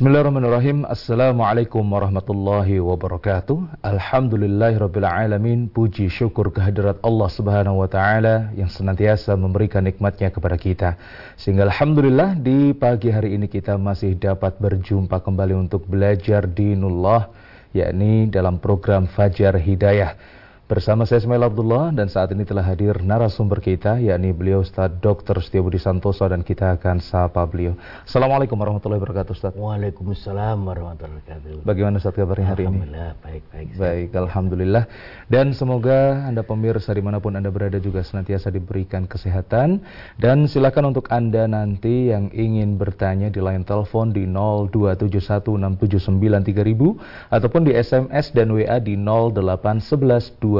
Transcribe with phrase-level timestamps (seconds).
[0.00, 0.88] Bismillahirrahmanirrahim.
[0.88, 3.84] Assalamualaikum warahmatullahi wabarakatuh.
[3.84, 10.96] Alhamdulillahirrabbilalamin Puji syukur kehadirat Allah subhanahu wa ta'ala Yang senantiasa memberikan nikmatnya kepada kita.
[11.36, 17.28] Sehingga Alhamdulillah di pagi hari ini kita masih dapat berjumpa kembali untuk belajar dinullah
[17.76, 20.39] Yakni dalam program Fajar Hidayah
[20.70, 25.42] Bersama saya Ismail Abdullah dan saat ini telah hadir narasumber kita yakni beliau Ustaz Dr.
[25.42, 27.74] Setiabudi Santoso dan kita akan sapa beliau.
[28.06, 29.50] Assalamualaikum warahmatullahi wabarakatuh Ustaz.
[29.58, 31.66] Waalaikumsalam warahmatullahi wabarakatuh.
[31.66, 32.86] Bagaimana Ustaz kabarnya hari ini?
[32.86, 33.82] Alhamdulillah baik baik.
[33.82, 34.86] Baik, alhamdulillah.
[35.26, 39.82] Dan semoga Anda pemirsa di mana pun Anda berada juga senantiasa diberikan kesehatan
[40.22, 44.22] dan silakan untuk Anda nanti yang ingin bertanya di line telepon di
[44.70, 50.59] 02716793000 ataupun di SMS dan WA di 08112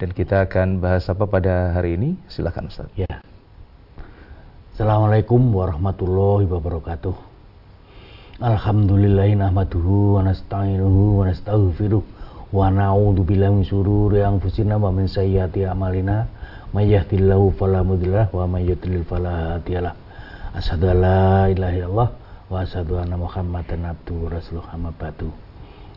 [0.00, 2.18] dan kita akan bahas apa pada hari ini?
[2.26, 2.90] Silakan Ustaz.
[2.98, 3.22] Ya.
[4.74, 7.14] Assalamualaikum warahmatullahi wabarakatuh.
[8.42, 12.02] Alhamdulillahi nahmaduhu wa nasta'inuhu wa nastaghfiruh
[12.50, 16.26] wa na'udzu billahi min syururi anfusina wa min sayyiati a'malina.
[16.72, 19.92] May yahdihillahu fala mudhillalah wa may yudlil fala hadiyalah
[20.56, 22.08] asyhadu an la ilaha illallah
[22.48, 24.92] wa asyhadu anna muhammadan abduhu wa rasuluhu amma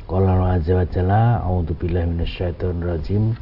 [0.06, 3.34] Qala Allah azza wa jalla a'udzu billahi minasyaitonir rajim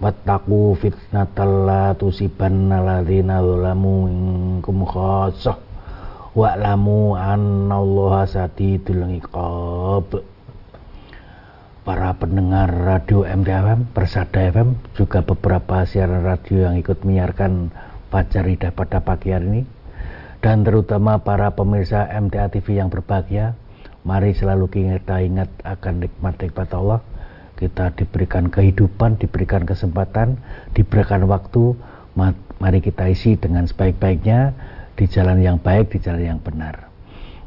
[0.00, 5.60] wattaqu fitnatal la tusibanna ladzina zalamu minkum khassah.
[6.30, 10.24] Wa'lamu annallaha sadidul iqab.
[11.84, 17.74] Para pendengar radio MDFM, Persada FM, juga beberapa siaran radio yang ikut menyiarkan
[18.08, 19.62] Fajar Hidayah pada pagi hari ini,
[20.40, 23.58] dan terutama para pemirsa MTA TV yang berbahagia,
[24.00, 27.04] Mari selalu kita ingat akan nikmat-nikmat Allah.
[27.60, 30.40] Kita diberikan kehidupan, diberikan kesempatan,
[30.72, 31.76] diberikan waktu.
[32.60, 34.56] Mari kita isi dengan sebaik-baiknya
[34.96, 36.88] di jalan yang baik, di jalan yang benar.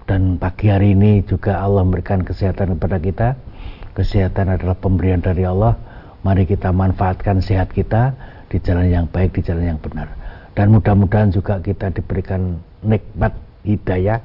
[0.06, 3.30] Dan pagi hari ini juga Allah memberikan kesehatan kepada kita.
[3.98, 5.74] Kesehatan adalah pemberian dari Allah.
[6.22, 8.14] Mari kita manfaatkan sehat kita
[8.54, 10.14] di jalan yang baik, di jalan yang benar.
[10.54, 13.34] Dan mudah-mudahan juga kita diberikan nikmat
[13.66, 14.22] hidayah,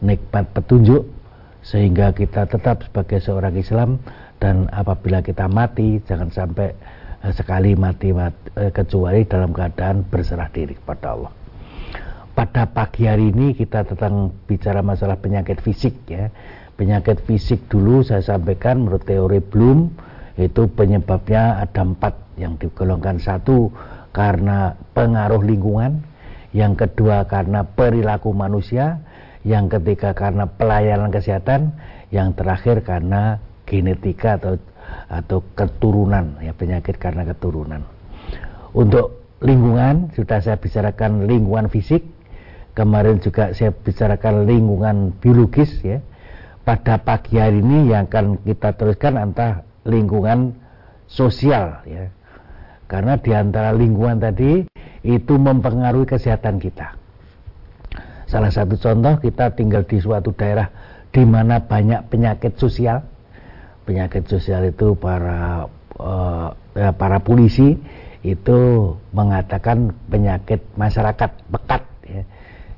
[0.00, 1.17] nikmat petunjuk
[1.62, 3.98] sehingga kita tetap sebagai seorang Islam
[4.38, 6.70] dan apabila kita mati jangan sampai
[7.26, 11.32] eh, sekali mati, mati eh, kecuali dalam keadaan berserah diri kepada Allah.
[12.38, 16.30] Pada pagi hari ini kita tentang bicara masalah penyakit fisik ya.
[16.78, 19.90] Penyakit fisik dulu saya sampaikan menurut teori Bloom
[20.38, 23.74] itu penyebabnya ada empat yang digolongkan satu
[24.14, 26.06] karena pengaruh lingkungan,
[26.54, 29.02] yang kedua karena perilaku manusia,
[29.48, 31.72] yang ketiga karena pelayanan kesehatan,
[32.12, 34.60] yang terakhir karena genetika atau
[35.08, 37.84] atau keturunan ya penyakit karena keturunan.
[38.76, 42.04] Untuk lingkungan sudah saya bicarakan lingkungan fisik,
[42.76, 46.04] kemarin juga saya bicarakan lingkungan biologis ya.
[46.68, 50.52] Pada pagi hari ini yang akan kita teruskan antara lingkungan
[51.08, 52.12] sosial ya.
[52.84, 54.68] Karena di antara lingkungan tadi
[55.00, 56.97] itu mempengaruhi kesehatan kita.
[58.28, 60.68] Salah satu contoh kita tinggal di suatu daerah
[61.08, 63.00] di mana banyak penyakit sosial.
[63.88, 65.64] Penyakit sosial itu para
[65.96, 67.72] uh, para polisi
[68.20, 72.22] itu mengatakan penyakit masyarakat pekat ya.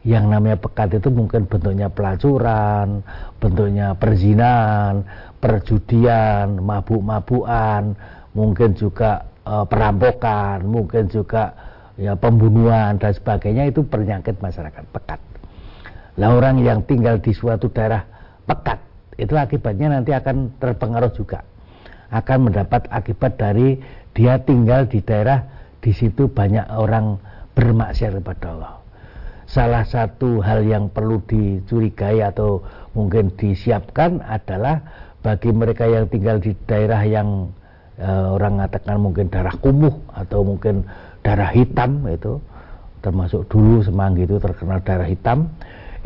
[0.01, 3.03] Yang namanya pekat itu mungkin bentuknya pelacuran,
[3.37, 5.05] bentuknya perzinahan,
[5.43, 7.99] perjudian, mabuk-mabukan,
[8.33, 11.53] mungkin juga uh, perampokan, mungkin juga
[12.01, 15.30] ya pembunuhan dan sebagainya itu penyakit masyarakat pekat.
[16.19, 18.03] Lah orang yang tinggal di suatu daerah
[18.49, 18.83] pekat
[19.21, 21.45] itu akibatnya nanti akan terpengaruh juga.
[22.11, 23.79] Akan mendapat akibat dari
[24.17, 25.47] dia tinggal di daerah
[25.79, 27.21] di situ banyak orang
[27.55, 28.75] bermaksiat kepada Allah.
[29.51, 32.63] Salah satu hal yang perlu dicurigai atau
[32.95, 34.83] mungkin disiapkan adalah
[35.21, 37.51] bagi mereka yang tinggal di daerah yang
[37.99, 40.87] e, orang mengatakan mungkin darah kumuh atau mungkin
[41.21, 42.39] darah hitam itu
[43.05, 45.51] termasuk dulu semanggi itu terkenal darah hitam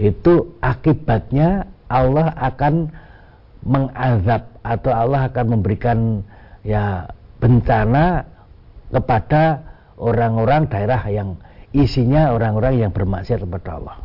[0.00, 2.90] itu akibatnya Allah akan
[3.64, 5.98] mengazab atau Allah akan memberikan
[6.66, 7.08] ya
[7.38, 8.26] bencana
[8.90, 9.64] kepada
[10.00, 11.38] orang-orang daerah yang
[11.74, 13.96] isinya orang-orang yang bermaksiat kepada Allah.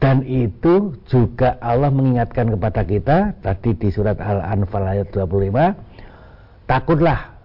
[0.00, 7.36] Dan itu juga Allah mengingatkan kepada kita tadi di surat Al-Anfal ayat 25 takutlah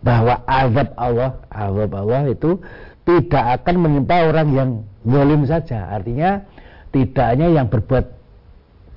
[0.00, 2.62] bahwa azab Allah, azab Allah itu
[3.02, 4.70] tidak akan menimpa orang yang
[5.06, 5.88] zalim saja.
[5.94, 6.42] Artinya
[6.90, 8.04] tidak hanya yang berbuat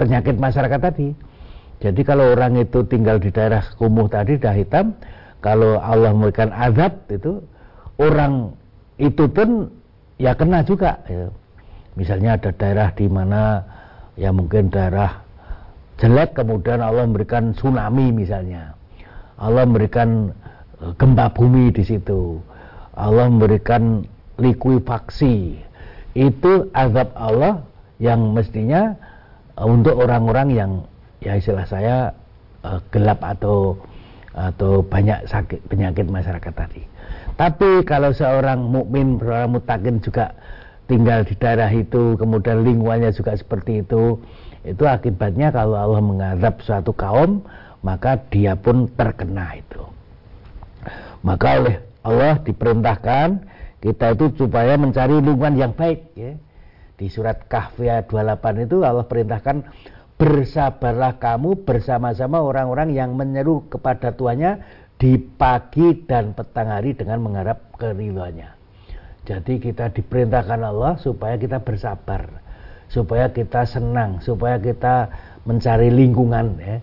[0.02, 1.14] penyakit masyarakat tadi.
[1.84, 4.96] Jadi kalau orang itu tinggal di daerah kumuh tadi, dah hitam,
[5.44, 7.44] kalau Allah memberikan azab itu
[8.00, 8.56] orang
[8.96, 9.68] itu pun
[10.16, 11.04] ya kena juga.
[11.12, 11.28] Ya.
[12.00, 13.62] Misalnya ada daerah di mana
[14.16, 15.22] ya mungkin daerah
[16.00, 18.74] jelek kemudian Allah memberikan tsunami misalnya.
[19.38, 20.32] Allah memberikan
[20.80, 22.40] eh, gempa bumi di situ.
[22.96, 24.08] Allah memberikan
[24.40, 25.60] likuifaksi.
[26.14, 27.66] Itu azab Allah
[27.98, 28.94] yang mestinya
[29.58, 30.72] eh, untuk orang-orang yang
[31.24, 32.12] ya istilah saya
[32.68, 33.80] uh, gelap atau
[34.34, 36.84] atau banyak sakit penyakit masyarakat tadi.
[37.38, 40.34] Tapi kalau seorang mukmin, seorang mutakin juga
[40.90, 44.18] tinggal di daerah itu, kemudian lingkungannya juga seperti itu,
[44.66, 47.46] itu akibatnya kalau Allah mengadab suatu kaum,
[47.86, 49.82] maka dia pun terkena itu.
[51.22, 53.28] Maka oleh Allah diperintahkan
[53.84, 56.16] kita itu supaya mencari lingkungan yang baik.
[56.16, 56.40] Ya.
[56.96, 59.68] Di surat Kahfi 28 itu Allah perintahkan
[60.16, 64.64] bersabarlah kamu bersama-sama orang-orang yang menyeru kepada tuanya
[64.96, 68.56] di pagi dan petang hari dengan mengharap keridhoannya.
[69.28, 72.40] Jadi kita diperintahkan Allah supaya kita bersabar,
[72.88, 75.12] supaya kita senang, supaya kita
[75.44, 76.80] mencari lingkungan ya,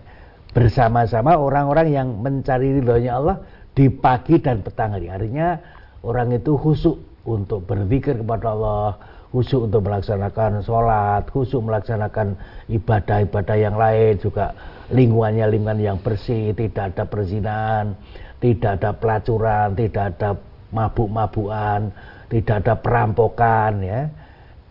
[0.53, 3.41] bersama-sama orang-orang yang mencari ridhonya Allah
[3.73, 5.09] di pagi dan petang hari.
[5.09, 5.57] Artinya
[6.01, 8.97] orang itu khusyuk untuk berzikir kepada Allah,
[9.29, 12.35] khusyuk untuk melaksanakan sholat, khusyuk melaksanakan
[12.69, 14.53] ibadah-ibadah yang lain juga
[14.91, 17.95] lingkungannya lingkungan yang bersih, tidak ada perzinahan,
[18.43, 20.29] tidak ada pelacuran, tidak ada
[20.73, 21.93] mabuk-mabukan,
[22.27, 24.01] tidak ada perampokan ya.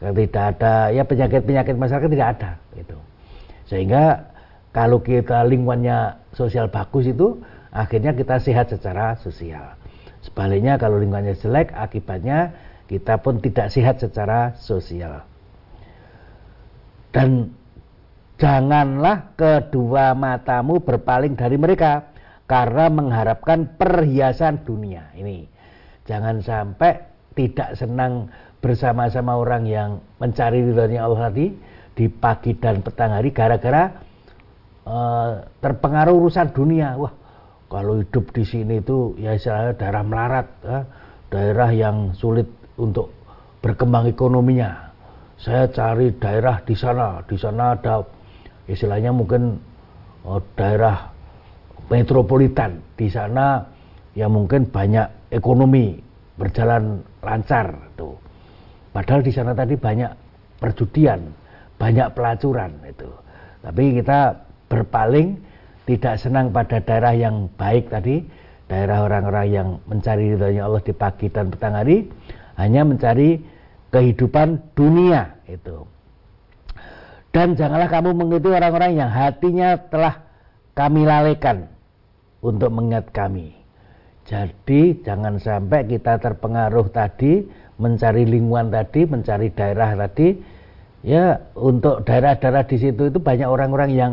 [0.00, 2.96] Tidak ada ya penyakit-penyakit masyarakat tidak ada itu.
[3.68, 4.32] Sehingga
[4.72, 7.36] kalau kita lingkungannya sosial bagus itu
[7.68, 9.79] akhirnya kita sehat secara sosial.
[10.20, 12.52] Sebaliknya kalau lingkungannya jelek akibatnya
[12.90, 15.24] kita pun tidak sehat secara sosial.
[17.10, 17.54] Dan
[18.36, 22.10] janganlah kedua matamu berpaling dari mereka
[22.50, 25.10] karena mengharapkan perhiasan dunia.
[25.14, 25.46] Ini
[26.06, 26.98] jangan sampai
[27.38, 28.26] tidak senang
[28.60, 29.90] bersama-sama orang yang
[30.20, 31.46] mencari ridhonya Allah tadi
[31.96, 33.88] di pagi dan petang hari gara-gara
[34.84, 36.98] uh, terpengaruh urusan dunia.
[36.98, 37.12] Wah,
[37.70, 40.78] kalau hidup di sini itu ya istilahnya daerah melarat, ya,
[41.30, 43.14] daerah yang sulit untuk
[43.62, 44.90] berkembang ekonominya.
[45.38, 48.02] Saya cari daerah di sana, di sana ada
[48.66, 49.56] istilahnya mungkin
[50.26, 51.14] oh, daerah
[51.86, 52.82] metropolitan.
[52.98, 53.62] Di sana
[54.18, 55.96] ya mungkin banyak ekonomi
[56.36, 58.18] berjalan lancar tuh.
[58.90, 60.10] Padahal di sana tadi banyak
[60.58, 61.30] perjudian,
[61.78, 63.08] banyak pelacuran itu.
[63.62, 64.34] Tapi kita
[64.66, 65.49] berpaling
[65.90, 68.22] tidak senang pada daerah yang baik tadi,
[68.70, 72.06] daerah orang-orang yang mencari ridhonya Allah di pagi dan petang hari,
[72.54, 73.42] hanya mencari
[73.90, 75.82] kehidupan dunia itu.
[77.34, 80.22] Dan janganlah kamu mengikuti orang-orang yang hatinya telah
[80.78, 81.66] kami lalaikan
[82.38, 83.54] untuk mengingat kami.
[84.30, 87.42] Jadi jangan sampai kita terpengaruh tadi
[87.82, 90.38] mencari lingkungan tadi, mencari daerah tadi.
[91.02, 94.12] Ya untuk daerah-daerah di situ itu banyak orang-orang yang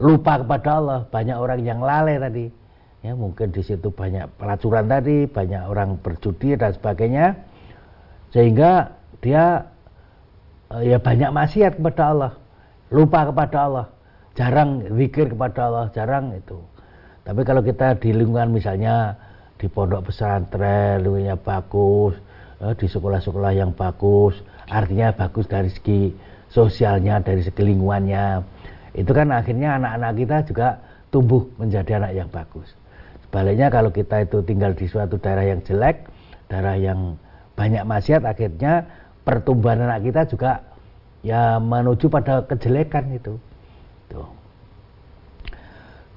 [0.00, 2.46] lupa kepada Allah, banyak orang yang lalai tadi.
[3.04, 7.36] Ya mungkin di situ banyak pelacuran tadi, banyak orang berjudi dan sebagainya.
[8.32, 9.68] Sehingga dia
[10.72, 12.32] eh, ya banyak maksiat kepada Allah.
[12.88, 13.86] Lupa kepada Allah.
[14.34, 16.58] Jarang zikir kepada Allah jarang itu.
[17.22, 19.14] Tapi kalau kita di lingkungan misalnya
[19.64, 22.14] di pondok pesantren lingkungannya bagus
[22.60, 24.36] eh, di sekolah-sekolah yang bagus
[24.68, 26.12] artinya bagus dari segi
[26.50, 28.44] sosialnya dari segi lingkungannya
[28.94, 30.68] itu kan akhirnya anak-anak kita juga
[31.10, 32.70] tumbuh menjadi anak yang bagus.
[33.26, 36.06] Sebaliknya kalau kita itu tinggal di suatu daerah yang jelek
[36.46, 37.18] daerah yang
[37.58, 38.86] banyak maksiat akhirnya
[39.26, 40.62] pertumbuhan anak kita juga
[41.26, 43.34] ya menuju pada kejelekan itu.
[44.12, 44.28] Tuh.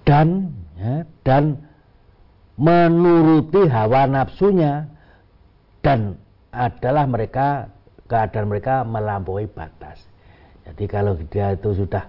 [0.03, 1.55] dan ya, dan
[2.59, 4.91] menuruti hawa nafsunya
[5.81, 6.19] dan
[6.51, 7.71] adalah mereka
[8.11, 10.03] keadaan mereka melampaui batas.
[10.67, 12.07] Jadi kalau dia itu sudah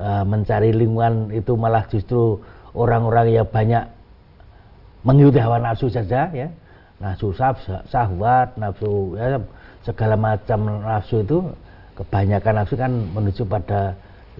[0.00, 2.36] mencari lingkungan itu malah justru
[2.76, 3.88] orang-orang yang banyak
[5.08, 6.48] mengikuti hawa nafsu saja ya
[7.00, 7.32] nafsu
[7.88, 9.36] sahwat, nafsu ya,
[9.84, 11.38] segala macam nafsu itu
[11.96, 13.92] kebanyakan nafsu kan menuju pada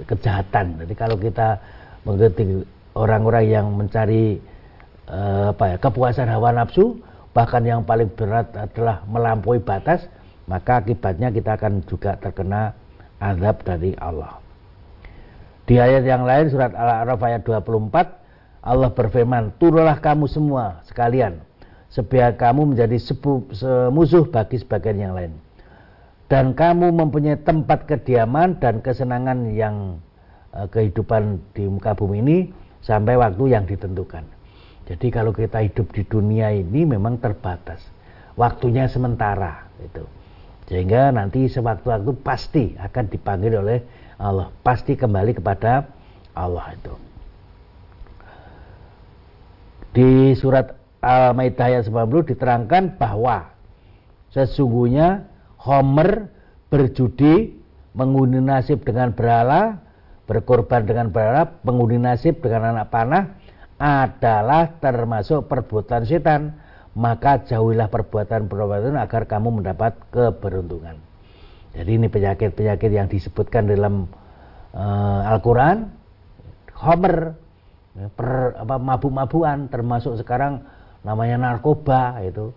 [0.05, 0.77] kejahatan.
[0.85, 1.57] Jadi kalau kita
[2.05, 2.65] mengikuti
[2.97, 4.41] orang-orang yang mencari
[5.09, 6.97] eh, apa ya kepuasan hawa nafsu,
[7.37, 10.05] bahkan yang paling berat adalah melampaui batas,
[10.49, 12.73] maka akibatnya kita akan juga terkena
[13.21, 14.46] azab dari Allah.
[15.67, 18.23] Di ayat yang lain surat Al-A'raf ayat 24
[18.63, 21.43] Allah berfirman, "Turunlah kamu semua sekalian
[21.97, 25.33] sebiar kamu menjadi semusuh bagi sebagian yang lain.
[26.27, 30.03] Dan kamu mempunyai tempat kediaman dan kesenangan yang
[30.53, 32.39] eh, kehidupan di muka bumi ini
[32.83, 34.27] sampai waktu yang ditentukan.
[34.87, 37.83] Jadi kalau kita hidup di dunia ini memang terbatas.
[38.37, 40.05] Waktunya sementara itu.
[40.67, 43.79] Sehingga nanti sewaktu-waktu pasti akan dipanggil oleh
[44.17, 45.89] Allah, pasti kembali kepada
[46.33, 46.95] Allah itu.
[49.97, 53.53] Di surat Al-Maidah ayat 90 diterangkan bahwa
[54.33, 55.25] sesungguhnya
[55.61, 56.29] Homer
[56.69, 57.57] berjudi
[57.97, 59.81] mengundi nasib dengan berhala,
[60.29, 63.25] berkorban dengan berhala, mengundi nasib dengan anak panah
[63.77, 66.57] adalah termasuk perbuatan setan
[66.97, 70.97] maka jauhilah perbuatan-perbuatan agar kamu mendapat keberuntungan.
[71.77, 74.09] Jadi ini penyakit-penyakit yang disebutkan dalam
[74.73, 75.93] uh, Al-Quran,
[76.73, 77.37] homer,
[77.93, 80.65] ya, per, apa, mabuk-mabuan, termasuk sekarang
[81.05, 82.51] namanya narkoba itu,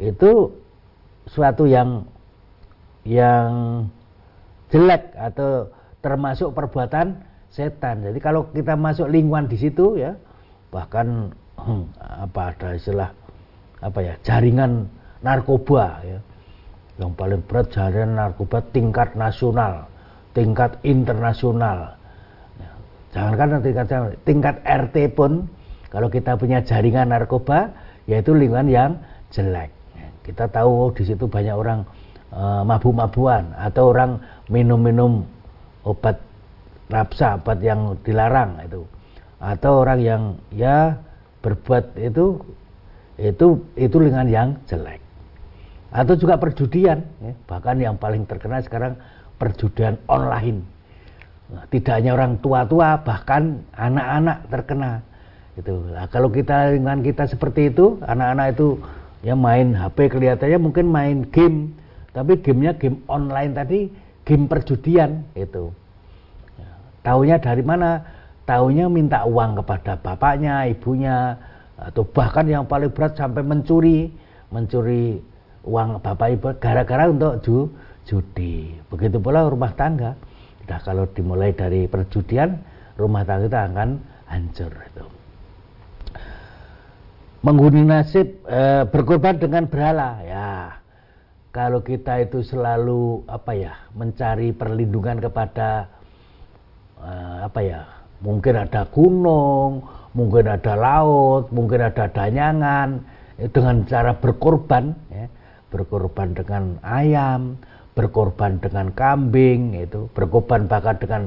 [0.00, 0.56] itu
[1.28, 2.08] suatu yang
[3.04, 3.84] yang
[4.72, 5.68] jelek atau
[6.00, 7.20] termasuk perbuatan
[7.52, 8.08] setan.
[8.08, 10.16] Jadi kalau kita masuk lingkungan di situ ya,
[10.72, 11.28] bahkan
[11.60, 13.10] hmm, apa ada istilah
[13.84, 14.88] apa ya jaringan
[15.20, 16.18] narkoba ya
[17.02, 19.90] yang paling berat jaringan narkoba tingkat nasional
[20.36, 21.96] tingkat internasional.
[22.56, 22.70] Ya,
[23.12, 23.86] jangankan tingkat
[24.24, 25.46] tingkat RT pun
[25.92, 27.72] kalau kita punya jaringan narkoba
[28.08, 28.90] yaitu lingkungan yang
[29.30, 29.70] jelek.
[29.96, 31.84] Ya, kita tahu oh, di situ banyak orang
[32.32, 34.18] uh, mabuk-mabuan atau orang
[34.48, 35.24] minum-minum
[35.84, 36.18] obat
[36.88, 38.82] rapsa obat yang dilarang itu.
[39.42, 40.22] Atau orang yang
[40.54, 40.96] ya
[41.42, 42.38] berbuat itu
[43.18, 45.01] itu itu lingkungan yang jelek
[45.92, 47.32] atau juga perjudian ya.
[47.44, 48.96] bahkan yang paling terkenal sekarang
[49.36, 50.64] perjudian online.
[51.52, 55.04] Nah, tidak hanya orang tua-tua bahkan anak-anak terkena.
[55.52, 58.80] Itu nah, kalau kita lingkungan kita seperti itu anak-anak itu
[59.20, 61.76] ya main HP kelihatannya mungkin main game.
[62.16, 63.88] Tapi gamenya game online tadi
[64.24, 65.72] game perjudian itu
[66.56, 66.70] ya,
[67.04, 68.00] tahunya dari mana?
[68.42, 71.36] Tahunya minta uang kepada bapaknya ibunya
[71.78, 74.12] atau bahkan yang paling berat sampai mencuri
[74.52, 75.31] mencuri
[75.62, 77.56] uang bapak ibu gara-gara untuk ju,
[78.06, 78.74] judi.
[78.90, 80.14] Begitu pula rumah tangga.
[80.66, 82.58] Nah kalau dimulai dari perjudian
[82.98, 83.90] rumah tangga itu akan
[84.30, 85.04] hancur itu.
[87.42, 90.50] Menghuni nasib e, berkorban dengan berhala ya.
[91.52, 95.90] Kalau kita itu selalu apa ya mencari perlindungan kepada
[96.96, 97.10] e,
[97.42, 97.80] apa ya
[98.22, 103.00] mungkin ada gunung mungkin ada laut, mungkin ada danyangan,
[103.40, 105.26] eh, dengan cara berkorban, ya,
[105.72, 107.56] berkorban dengan ayam,
[107.96, 111.22] berkorban dengan kambing, itu berkorban bahkan dengan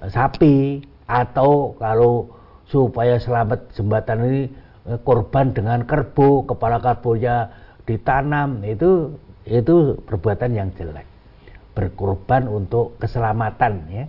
[0.00, 2.32] eh, sapi, atau kalau
[2.64, 4.42] supaya selamat jembatan ini
[4.88, 7.52] eh, korban dengan kerbau, kepala kerbaunya
[7.84, 9.12] ditanam, itu
[9.44, 11.04] itu perbuatan yang jelek.
[11.76, 14.04] Berkorban untuk keselamatan, ya,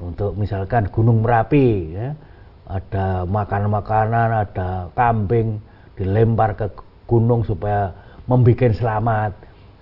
[0.00, 2.16] untuk misalkan Gunung Merapi, ya,
[2.64, 5.60] ada makanan-makanan, ada kambing
[5.94, 6.66] dilempar ke
[7.04, 7.92] gunung supaya
[8.24, 9.32] membuat selamat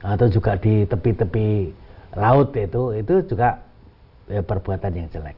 [0.02, 1.70] atau juga di tepi-tepi
[2.18, 3.62] laut itu itu juga
[4.26, 5.36] ya, perbuatan yang jelek.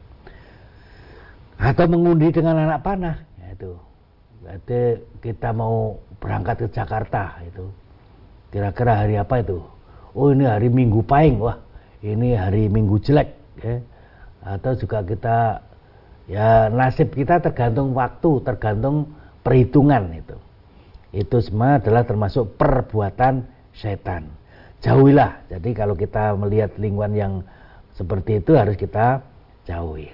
[1.61, 3.73] Atau mengundi dengan anak panah ya itu.
[4.45, 4.81] Berarti
[5.25, 7.69] kita mau berangkat ke Jakarta itu.
[8.51, 9.61] Kira-kira hari apa itu?
[10.15, 11.59] Oh ini hari Minggu Pahing wah
[12.01, 13.29] ini hari Minggu jelek
[13.61, 13.79] ya.
[14.45, 15.61] Atau juga kita
[16.25, 19.13] ya nasib kita tergantung waktu tergantung
[19.45, 20.37] perhitungan itu
[21.15, 24.27] itu semua adalah termasuk perbuatan setan.
[24.83, 25.47] Jauhilah.
[25.47, 27.33] Jadi kalau kita melihat lingkungan yang
[27.95, 29.23] seperti itu harus kita
[29.63, 30.11] jauhi.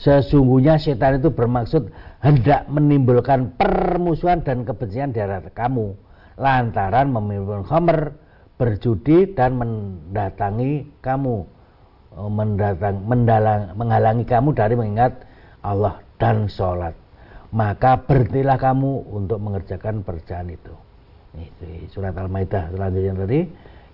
[0.00, 1.92] Sesungguhnya setan itu bermaksud
[2.24, 5.92] hendak menimbulkan permusuhan dan kebencian di antara kamu.
[6.40, 8.16] Lantaran memimpin homer
[8.56, 11.44] berjudi dan mendatangi kamu.
[12.18, 15.22] Mendatang, mendalang, menghalangi kamu dari mengingat
[15.62, 16.96] Allah dan sholat
[17.48, 20.74] maka berhentilah kamu untuk mengerjakan pekerjaan itu.
[21.36, 23.40] Ini surat Al-Maidah selanjutnya tadi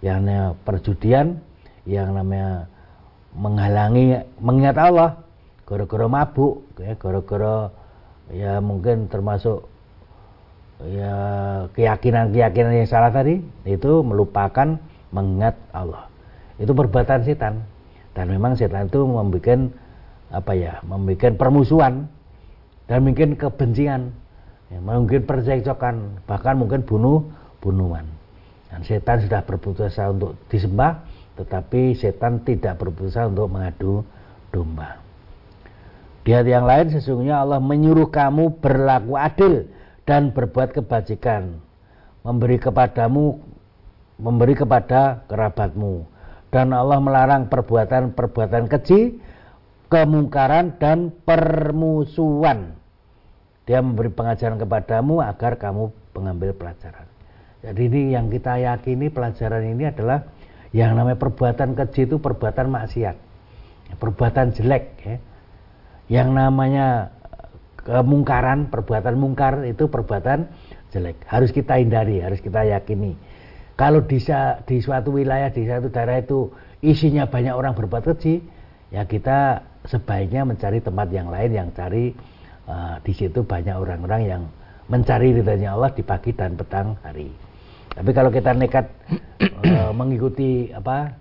[0.02, 1.26] yang namanya perjudian
[1.84, 2.70] yang namanya
[3.34, 5.10] menghalangi mengingat Allah.
[5.64, 7.72] Gara-gara mabuk ya gara-gara
[8.28, 9.64] ya mungkin termasuk
[10.84, 11.14] ya
[11.72, 14.76] keyakinan-keyakinan yang salah tadi itu melupakan
[15.14, 16.10] mengingat Allah.
[16.58, 17.64] Itu perbuatan setan.
[18.14, 19.74] Dan memang setan itu membuat
[20.30, 22.06] apa ya membuat permusuhan
[22.90, 24.12] dan mungkin kebencian.
[24.72, 26.24] Ya, mungkin percekcokan.
[26.24, 27.24] Bahkan mungkin bunuh
[27.60, 28.04] bunuhan.
[28.68, 34.06] Dan setan sudah berputusa untuk disembah tetapi setan tidak berputusa untuk mengadu
[34.54, 35.02] domba.
[36.24, 39.68] Di hati yang lain sesungguhnya Allah menyuruh kamu berlaku adil
[40.08, 41.58] dan berbuat kebajikan.
[42.24, 43.36] Memberi kepadamu
[44.16, 46.08] memberi kepada kerabatmu.
[46.48, 49.18] Dan Allah melarang perbuatan-perbuatan keji,
[49.88, 52.76] kemungkaran dan permusuhan.
[53.64, 57.08] Dia memberi pengajaran kepadamu agar kamu mengambil pelajaran.
[57.64, 60.28] Jadi ini yang kita yakini pelajaran ini adalah
[60.76, 63.16] yang namanya perbuatan keji itu perbuatan maksiat,
[63.96, 64.84] perbuatan jelek.
[65.00, 65.16] Ya.
[66.20, 66.86] Yang namanya
[67.80, 70.44] kemungkaran, perbuatan mungkar itu perbuatan
[70.92, 71.24] jelek.
[71.24, 73.16] Harus kita hindari, harus kita yakini.
[73.80, 74.20] Kalau di,
[74.68, 76.52] di suatu wilayah, di suatu daerah itu
[76.84, 78.44] isinya banyak orang berbuat keji,
[78.92, 82.12] ya kita sebaiknya mencari tempat yang lain yang cari
[82.68, 84.42] uh, di situ banyak orang-orang yang
[84.88, 87.28] mencari ridhanya Allah di pagi dan petang hari.
[87.94, 88.86] Tapi kalau kita nekat
[89.64, 91.12] uh, mengikuti apa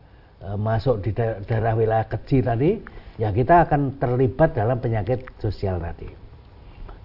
[0.44, 2.80] uh, masuk di daerah wilayah kecil tadi,
[3.20, 6.10] ya kita akan terlibat dalam penyakit sosial tadi.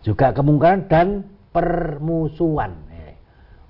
[0.07, 3.19] Juga kemungkinan dan permusuhan, eh,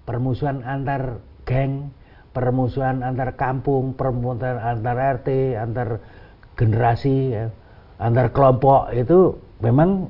[0.04, 1.88] permusuhan antar geng,
[2.36, 5.88] permusuhan antar kampung, permusuhan antar RT, antar
[6.54, 7.48] generasi, ya,
[7.98, 10.08] antar kelompok itu memang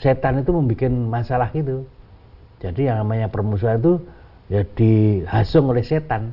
[0.00, 1.84] setan itu membuat masalah itu.
[2.60, 4.00] Jadi yang namanya permusuhan itu
[4.48, 6.32] ya dihasung oleh setan.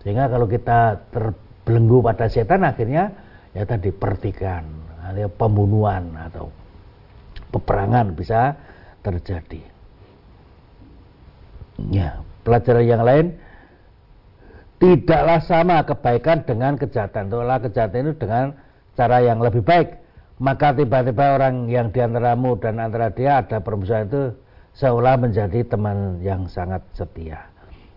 [0.00, 3.12] Sehingga kalau kita terbelenggu pada setan akhirnya
[3.52, 4.64] ya tadi pertikan
[5.04, 6.48] atau pembunuhan atau
[7.52, 8.56] peperangan bisa
[9.04, 9.60] terjadi.
[11.92, 13.26] Ya pelajaran yang lain
[14.80, 17.28] tidaklah sama kebaikan dengan kejahatan.
[17.28, 18.56] Itulah kejahatan itu dengan
[18.96, 20.03] cara yang lebih baik
[20.44, 24.36] maka tiba-tiba orang yang diantaramu dan antara dia ada permusuhan itu
[24.76, 27.48] seolah menjadi teman yang sangat setia.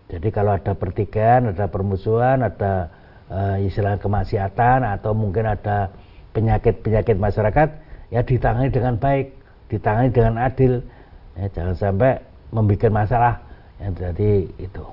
[0.07, 2.87] Jadi kalau ada pertikaian, ada permusuhan, ada
[3.27, 5.91] uh, istilah kemaksiatan atau mungkin ada
[6.31, 7.69] penyakit-penyakit masyarakat,
[8.15, 9.35] ya ditangani dengan baik,
[9.67, 10.79] ditangani dengan adil,
[11.35, 12.23] ya, jangan sampai
[12.55, 13.43] membuat masalah.
[13.83, 14.85] Ya, jadi itu.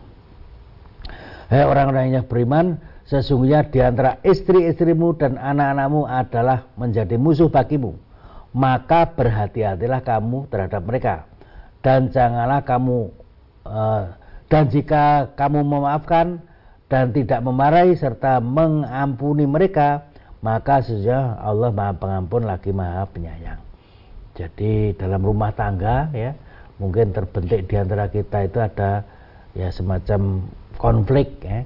[1.54, 7.96] Hei orang-orang yang beriman, sesungguhnya di antara istri-istrimu dan anak-anakmu adalah menjadi musuh bagimu.
[8.54, 11.14] Maka berhati-hatilah kamu terhadap mereka.
[11.82, 13.10] Dan janganlah kamu
[13.66, 14.14] uh,
[14.48, 16.38] dan jika kamu memaafkan
[16.88, 20.06] dan tidak memarahi serta mengampuni mereka
[20.44, 23.60] maka sejauh Allah maha pengampun lagi maha penyayang.
[24.36, 26.36] Jadi dalam rumah tangga ya
[26.76, 29.02] mungkin terbentuk di antara kita itu ada
[29.56, 30.44] ya semacam
[30.76, 31.64] konflik ya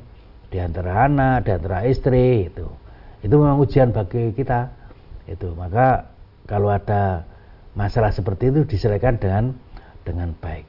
[0.48, 2.66] di antara anak, di antara istri itu.
[3.20, 4.72] Itu memang ujian bagi kita.
[5.28, 5.52] Itu.
[5.52, 6.08] Maka
[6.48, 7.28] kalau ada
[7.76, 9.52] masalah seperti itu diselesaikan dengan
[10.02, 10.64] dengan baik.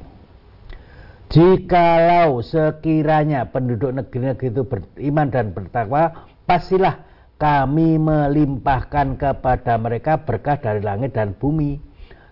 [1.30, 7.06] Jikalau sekiranya penduduk negeri-negeri itu beriman dan bertakwa, pastilah
[7.38, 11.78] kami melimpahkan kepada mereka berkah dari langit dan bumi.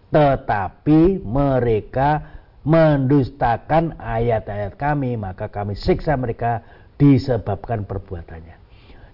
[0.10, 2.26] Tetapi mereka
[2.68, 6.66] mendustakan ayat-ayat kami, maka kami siksa mereka
[6.98, 8.58] disebabkan perbuatannya.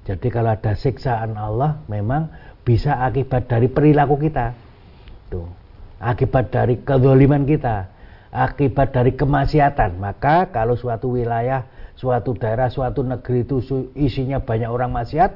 [0.03, 2.27] Jadi kalau ada siksaan Allah memang
[2.67, 4.51] bisa akibat dari perilaku kita.
[5.31, 5.63] Tuh
[6.03, 7.87] akibat dari kezaliman kita,
[8.35, 9.95] akibat dari kemaksiatan.
[9.95, 11.63] Maka kalau suatu wilayah,
[11.95, 13.63] suatu daerah, suatu negeri itu
[13.95, 15.31] isinya banyak orang maksiat,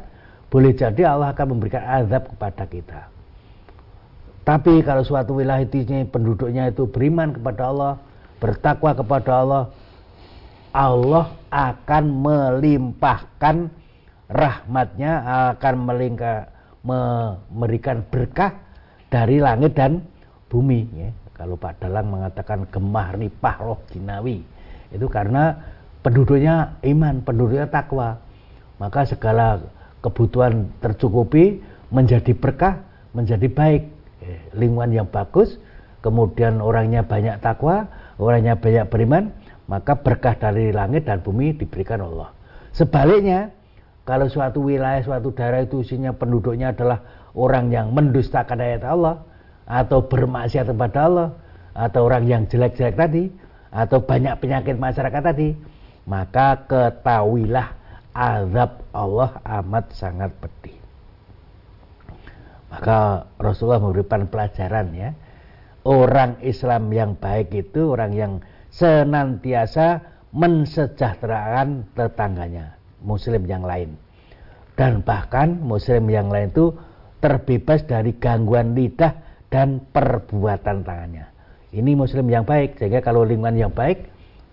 [0.51, 3.01] boleh jadi Allah akan memberikan azab kepada kita.
[4.43, 7.93] Tapi kalau suatu wilayah itu penduduknya itu beriman kepada Allah,
[8.39, 9.63] bertakwa kepada Allah,
[10.77, 13.73] Allah akan melimpahkan
[14.29, 15.11] rahmatnya,
[15.57, 16.53] akan melingkar,
[16.85, 18.53] memberikan berkah
[19.09, 20.05] dari langit dan
[20.45, 21.09] bumi ya.
[21.33, 24.41] Kalau Pak Dalang mengatakan gemah ripah roh jinawi
[24.93, 25.57] itu karena
[26.05, 28.21] penduduknya iman, penduduknya takwa.
[28.77, 29.57] Maka segala
[30.05, 32.85] kebutuhan tercukupi menjadi berkah,
[33.17, 33.83] menjadi baik.
[34.21, 35.57] Ya, lingkungan yang bagus,
[36.01, 39.33] kemudian orangnya banyak takwa, orangnya banyak beriman,
[39.67, 42.31] maka berkah dari langit dan bumi diberikan Allah.
[42.71, 43.51] Sebaliknya,
[44.07, 49.27] kalau suatu wilayah, suatu daerah itu isinya penduduknya adalah orang yang mendustakan ayat Allah,
[49.67, 51.29] atau bermaksiat kepada Allah
[51.75, 53.23] atau orang yang jelek-jelek tadi
[53.69, 55.53] atau banyak penyakit masyarakat tadi
[56.07, 57.75] maka ketahuilah
[58.15, 60.79] azab Allah amat sangat pedih
[62.71, 65.11] maka Rasulullah memberikan pelajaran ya
[65.83, 68.33] orang Islam yang baik itu orang yang
[68.77, 73.97] senantiasa mensejahterakan tetangganya muslim yang lain
[74.77, 76.69] dan bahkan muslim yang lain itu
[77.17, 79.17] terbebas dari gangguan lidah
[79.49, 81.25] dan perbuatan tangannya.
[81.73, 84.05] Ini muslim yang baik, sehingga kalau lingkungan yang baik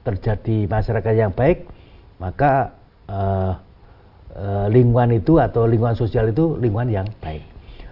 [0.03, 1.69] terjadi masyarakat yang baik,
[2.17, 2.73] maka
[3.07, 3.53] uh,
[4.33, 7.45] uh, lingkungan itu atau lingkungan sosial itu lingkungan yang baik.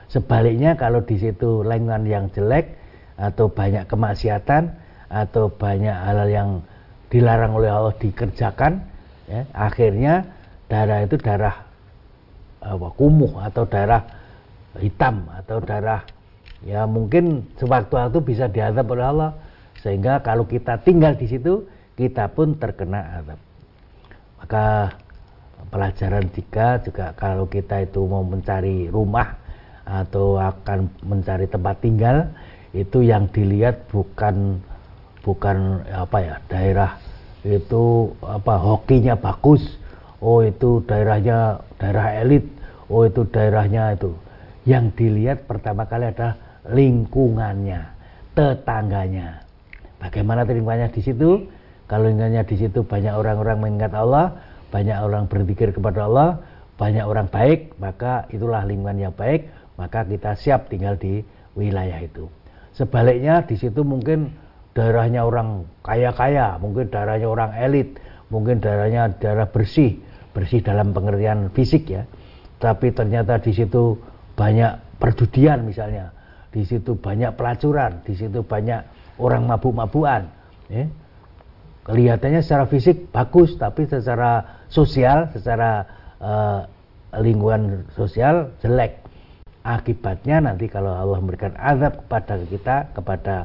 [0.08, 2.76] Sebaliknya kalau di situ lingkungan yang jelek
[3.16, 4.72] atau banyak kemaksiatan
[5.12, 6.51] atau banyak hal-hal yang
[7.12, 8.81] dilarang oleh Allah dikerjakan,
[9.29, 10.25] ya, akhirnya
[10.72, 11.68] darah itu darah
[12.64, 14.09] uh, kumuh atau darah
[14.81, 16.01] hitam atau darah
[16.64, 19.31] ya mungkin sewaktu-waktu bisa diadab oleh Allah
[19.85, 23.40] sehingga kalau kita tinggal di situ kita pun terkena azab.
[24.40, 24.96] Maka
[25.68, 29.38] pelajaran tiga juga kalau kita itu mau mencari rumah
[29.83, 32.31] atau akan mencari tempat tinggal
[32.72, 34.62] itu yang dilihat bukan
[35.22, 36.90] bukan apa ya daerah
[37.42, 39.62] itu apa hokinya bagus
[40.22, 42.46] oh itu daerahnya daerah elit
[42.90, 44.12] oh itu daerahnya itu.
[44.62, 46.38] Yang dilihat pertama kali adalah
[46.70, 47.82] lingkungannya
[48.38, 49.42] tetangganya.
[49.98, 51.50] Bagaimana lingkungannya di situ?
[51.90, 54.38] Kalau lingkungannya di situ banyak orang-orang mengingat Allah
[54.72, 56.40] banyak orang berpikir kepada Allah
[56.80, 61.20] banyak orang baik maka itulah lingkungan yang baik maka kita siap tinggal di
[61.58, 62.30] wilayah itu.
[62.72, 64.32] Sebaliknya di situ mungkin
[64.72, 68.00] daerahnya orang kaya-kaya mungkin daerahnya orang elit
[68.32, 70.00] mungkin daerahnya daerah bersih
[70.32, 72.08] bersih dalam pengertian fisik ya
[72.56, 74.00] tapi ternyata di situ
[74.32, 76.14] banyak perjudian misalnya
[76.52, 78.80] di situ banyak pelacuran di situ banyak
[79.20, 80.28] orang mabuk-mabukan
[80.72, 80.88] ya.
[81.85, 85.85] kelihatannya secara fisik bagus tapi secara sosial secara
[86.16, 86.64] uh,
[87.20, 89.04] lingkungan sosial jelek
[89.62, 93.37] akibatnya nanti kalau Allah memberikan azab kepada kita kepada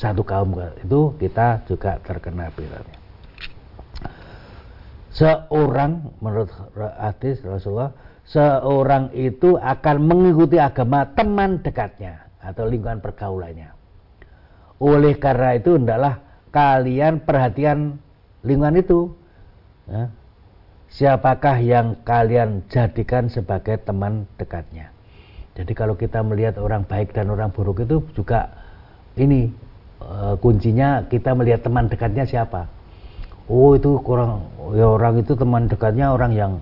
[0.00, 2.96] satu kaum itu kita juga terkena bilangnya
[5.12, 6.48] seorang menurut
[6.96, 7.92] hadis Rasulullah
[8.30, 13.74] seorang itu akan mengikuti agama teman dekatnya atau lingkungan pergaulannya.
[14.80, 16.22] Oleh karena itu hendaklah
[16.54, 18.00] kalian perhatian
[18.46, 19.00] lingkungan itu.
[19.90, 20.08] Ya.
[20.90, 24.90] Siapakah yang kalian jadikan sebagai teman dekatnya?
[25.54, 28.50] Jadi kalau kita melihat orang baik dan orang buruk itu juga
[29.14, 29.54] ini
[30.00, 32.66] e, kuncinya kita melihat teman dekatnya siapa.
[33.50, 34.46] Oh itu kurang
[34.78, 36.52] ya orang itu teman dekatnya orang yang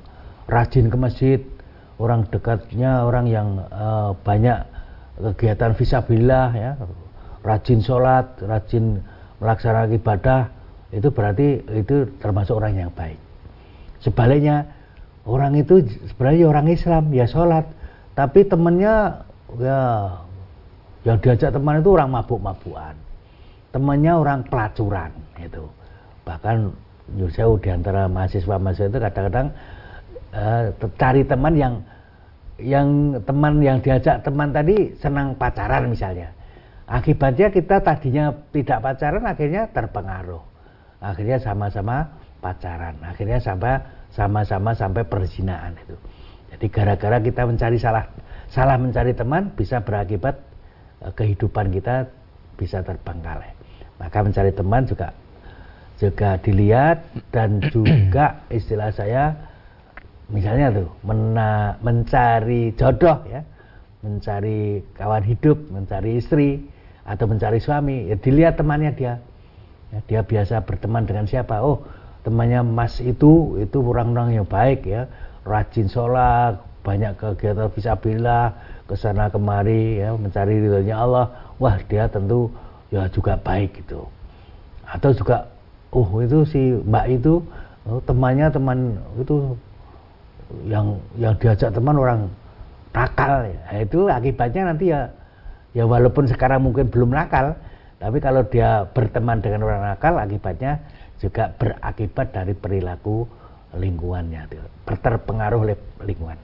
[0.48, 1.40] rajin ke masjid
[2.00, 4.64] orang dekatnya orang yang uh, banyak
[5.36, 6.72] kegiatan visabilillah ya.
[7.44, 9.04] Rajin sholat rajin
[9.38, 10.40] melaksanakan ibadah
[10.90, 13.20] itu berarti itu termasuk orang yang baik.
[14.00, 14.72] Sebaliknya
[15.28, 17.68] orang itu sebenarnya orang Islam ya sholat
[18.16, 19.28] tapi temennya
[19.60, 19.80] ya
[21.04, 23.07] yang diajak teman itu orang mabuk-mabukan
[23.74, 25.64] temannya orang pelacuran itu
[26.24, 26.72] bahkan
[27.16, 29.48] Yusuf di antara mahasiswa-mahasiswa itu kadang-kadang
[30.36, 30.68] uh,
[31.00, 31.74] cari teman yang
[32.60, 36.28] yang teman yang diajak teman tadi senang pacaran misalnya.
[36.88, 40.40] Akibatnya kita tadinya tidak pacaran akhirnya terpengaruh.
[41.00, 43.82] Akhirnya sama-sama pacaran akhirnya sampai
[44.14, 45.96] sama-sama sampai perzinaan itu
[46.54, 48.04] jadi gara-gara kita mencari salah
[48.48, 50.38] salah mencari teman bisa berakibat
[51.02, 52.06] uh, kehidupan kita
[52.56, 53.57] bisa terbengkalai
[53.98, 55.12] maka mencari teman juga
[55.98, 57.02] juga dilihat
[57.34, 59.34] dan juga istilah saya
[60.30, 63.42] misalnya tuh mena, mencari jodoh ya.
[63.98, 66.62] Mencari kawan hidup mencari istri
[67.02, 68.06] atau mencari suami.
[68.06, 69.18] Ya dilihat temannya dia.
[69.90, 71.58] Ya, dia biasa berteman dengan siapa.
[71.58, 71.82] Oh
[72.22, 75.10] temannya mas itu itu orang-orang yang baik ya.
[75.42, 78.54] Rajin sholat banyak kegiatan visabilillah
[78.86, 81.26] ke sana kemari ya mencari ridhonya Allah.
[81.58, 82.54] Wah dia tentu
[82.88, 84.08] ya juga baik gitu.
[84.88, 85.48] Atau juga
[85.92, 87.40] oh itu si mbak itu
[87.88, 89.56] oh, temannya teman itu
[90.64, 92.20] yang yang diajak teman orang
[92.92, 93.58] nakal ya.
[93.68, 95.12] Nah, itu akibatnya nanti ya
[95.76, 97.54] ya walaupun sekarang mungkin belum nakal
[97.98, 100.80] tapi kalau dia berteman dengan orang nakal akibatnya
[101.18, 103.26] juga berakibat dari perilaku
[103.76, 104.48] lingkungannya
[104.88, 106.38] terpengaruh oleh lingkungan.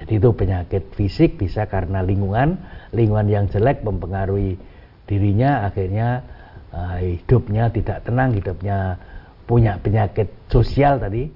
[0.00, 2.56] Jadi itu penyakit fisik bisa karena lingkungan
[2.92, 4.56] lingkungan yang jelek mempengaruhi
[5.10, 6.22] dirinya akhirnya
[6.70, 8.94] uh, hidupnya tidak tenang, hidupnya
[9.50, 11.26] punya penyakit sosial tadi,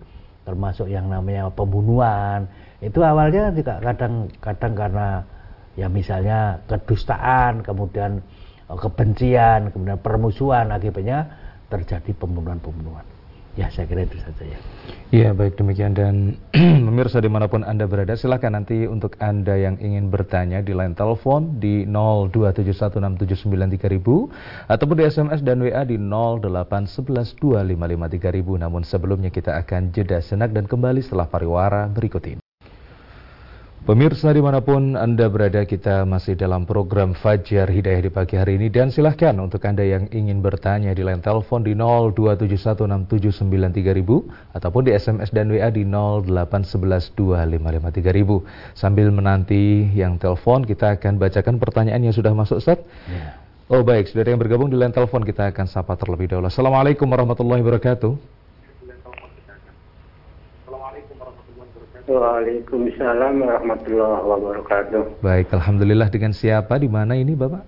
[0.47, 2.47] termasuk yang namanya pembunuhan.
[2.79, 5.09] Itu awalnya juga kadang-kadang karena
[5.75, 8.23] ya misalnya kedustaan, kemudian
[8.71, 11.27] uh, kebencian, kemudian permusuhan, akibatnya
[11.67, 13.14] terjadi pembunuhan-pembunuhan.
[13.55, 14.59] Ya saya kira itu saja ya.
[15.15, 16.43] Iya baik demikian dan
[16.91, 20.99] pemirsa di mana pun anda berada silahkan nanti untuk anda yang ingin bertanya di line
[20.99, 23.23] telepon di 02716793000
[24.67, 30.99] ataupun di SMS dan WA di 08112553000 namun sebelumnya kita akan jeda senak dan kembali
[30.99, 32.44] setelah pariwara berikut ini.
[33.85, 38.57] Pemirsa di mana pun Anda berada kita masih dalam program Fajar Hidayah di pagi hari
[38.57, 44.97] ini dan silahkan untuk Anda yang ingin bertanya di line telepon di 02716793000 ataupun di
[44.97, 52.33] SMS dan WA di 08112553000 sambil menanti yang telepon kita akan bacakan pertanyaan yang sudah
[52.33, 52.81] masuk Ustaz.
[53.05, 53.37] Ya.
[53.69, 56.49] Oh baik, saudara yang bergabung di line telepon kita akan sapa terlebih dahulu.
[56.49, 58.17] Assalamualaikum warahmatullahi wabarakatuh.
[62.05, 65.25] Waalaikumsalam warahmatullahi wabarakatuh.
[65.25, 67.65] Baik, alhamdulillah dengan siapa di mana ini, Bapak?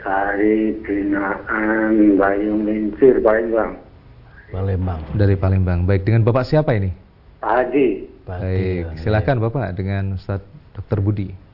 [0.00, 3.76] Hari Binaan Bayung Lincir, Palembang.
[4.48, 5.00] Palembang.
[5.12, 5.84] Dari Palembang.
[5.84, 6.88] Baik, dengan Bapak siapa ini?
[7.44, 7.88] Pak Haji.
[8.24, 10.40] Baik, silakan Bapak dengan Ustaz
[10.72, 11.04] Dr.
[11.04, 11.50] Budi.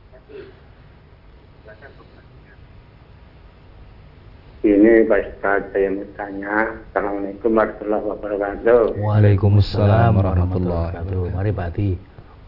[4.65, 6.73] Ini Pak Ustaz, saya mau tanya.
[6.89, 8.83] Assalamualaikum warahmatullahi wabarakatuh.
[8.97, 11.25] Waalaikumsalam warahmatullahi wabarakatuh.
[11.37, 11.91] Mari Pak Ati,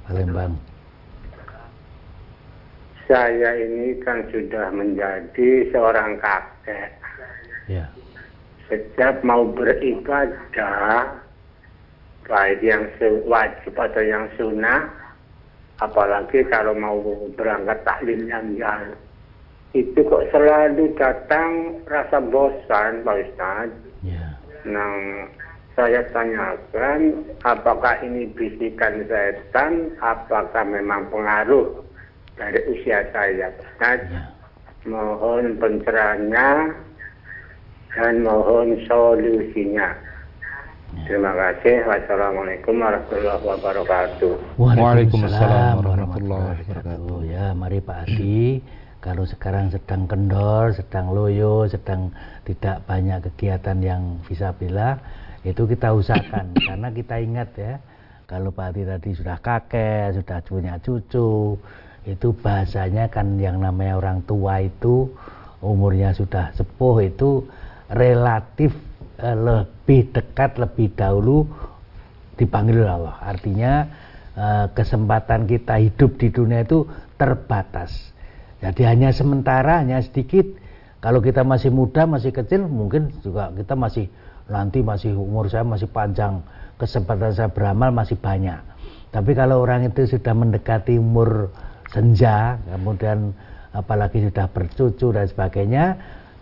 [0.08, 0.52] Palembang.
[3.04, 6.96] Saya ini kan sudah menjadi seorang kakek.
[7.68, 7.92] Ya.
[8.72, 11.12] Setiap mau beribadah,
[12.24, 12.88] baik yang
[13.28, 14.88] wajib atau yang sunnah,
[15.80, 17.00] apalagi kalau mau
[17.36, 18.96] berangkat taklim yang jauh,
[19.76, 23.68] itu kok selalu datang rasa bosan, Pak Ustaz.
[24.00, 24.32] Ya.
[24.64, 25.28] Nah,
[25.76, 31.84] saya tanyakan, apakah ini bisikan setan, apakah memang pengaruh
[32.40, 34.00] dari usia saya, Ustaz?
[34.08, 34.24] Ya.
[34.88, 36.72] Mohon pencerahannya
[37.92, 39.92] dan mohon solusinya.
[41.04, 41.84] Terima kasih.
[41.84, 44.32] Wassalamualaikum warahmatullahi wabarakatuh.
[44.56, 47.18] Waalaikumsalam warahmatullahi wabarakatuh.
[47.28, 48.64] Ya, mari Pak Adi.
[48.98, 52.10] Kalau sekarang sedang kendor, sedang loyo, sedang
[52.42, 54.98] tidak banyak kegiatan yang visabilillah,
[55.46, 56.50] itu kita usahakan.
[56.66, 57.78] Karena kita ingat ya,
[58.26, 61.54] kalau Pak Adi tadi sudah kakek, sudah punya cucu,
[62.10, 65.14] itu bahasanya kan yang namanya orang tua itu
[65.62, 67.46] umurnya sudah sepuh itu
[67.92, 68.74] relatif
[69.22, 71.46] eh, lebih dekat lebih dahulu
[72.34, 73.16] dipanggil Allah.
[73.22, 73.72] Artinya
[74.34, 76.82] eh, kesempatan kita hidup di dunia itu
[77.14, 78.17] terbatas.
[78.58, 80.46] Jadi hanya sementara, hanya sedikit.
[80.98, 84.10] Kalau kita masih muda, masih kecil, mungkin juga kita masih
[84.50, 86.42] nanti masih umur saya masih panjang,
[86.80, 88.58] kesempatan saya beramal masih banyak.
[89.14, 91.54] Tapi kalau orang itu sudah mendekati umur
[91.94, 93.30] senja, kemudian
[93.70, 95.84] apalagi sudah bercucu dan sebagainya,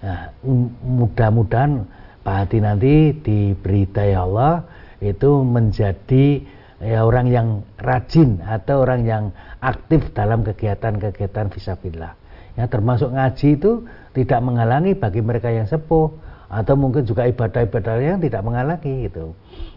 [0.01, 1.85] nah, m- mudah-mudahan
[2.25, 4.65] Pak Hati nanti diberi daya Allah
[4.99, 6.43] itu menjadi
[6.81, 7.49] ya orang yang
[7.81, 9.25] rajin atau orang yang
[9.65, 12.13] aktif dalam kegiatan-kegiatan visabilillah.
[12.57, 13.85] Ya termasuk ngaji itu
[14.17, 16.09] tidak menghalangi bagi mereka yang sepuh
[16.49, 19.37] atau mungkin juga ibadah-ibadah yang tidak menghalangi gitu.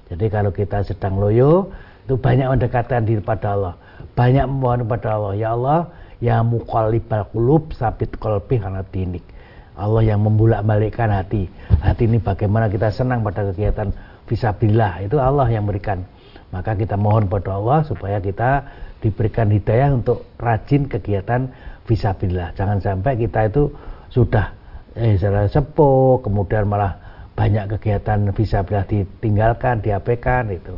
[0.09, 1.69] Jadi kalau kita sedang loyo
[2.07, 3.73] itu banyak mendekatkan diri pada Allah,
[4.17, 5.79] banyak memohon kepada Allah, ya Allah,
[6.17, 9.21] ya muqallibal qulub sabit qalbi ala dinik.
[9.79, 11.47] Allah yang membulak-balikkan hati.
[11.79, 13.95] Hati ini bagaimana kita senang pada kegiatan
[14.27, 16.03] visabilillah itu Allah yang berikan.
[16.49, 18.65] Maka kita mohon pada Allah supaya kita
[18.99, 21.53] diberikan hidayah untuk rajin kegiatan
[21.85, 22.57] visabilillah.
[22.57, 23.69] Jangan sampai kita itu
[24.09, 24.53] sudah
[24.97, 26.97] eh sepuh, kemudian malah
[27.37, 30.75] banyak kegiatan visabilillah ditinggalkan, diabaikan itu.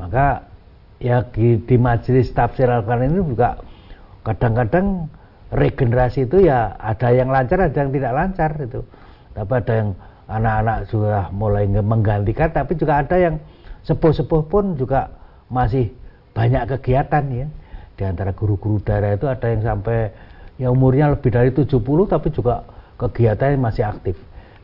[0.00, 0.48] Maka
[0.96, 3.60] ya di, di majelis tafsir Al-Quran ini juga
[4.24, 5.12] kadang-kadang
[5.52, 8.80] regenerasi itu ya ada yang lancar, ada yang tidak lancar itu.
[9.36, 9.88] Tapi ada yang
[10.26, 13.36] anak-anak sudah mulai menggantikan, tapi juga ada yang
[13.86, 15.14] sepuh-sepuh pun juga
[15.46, 15.94] masih
[16.34, 17.46] banyak kegiatan ya.
[17.96, 20.12] Di antara guru-guru daerah itu ada yang sampai
[20.60, 22.66] ya umurnya lebih dari 70 tapi juga
[23.00, 24.16] kegiatannya masih aktif.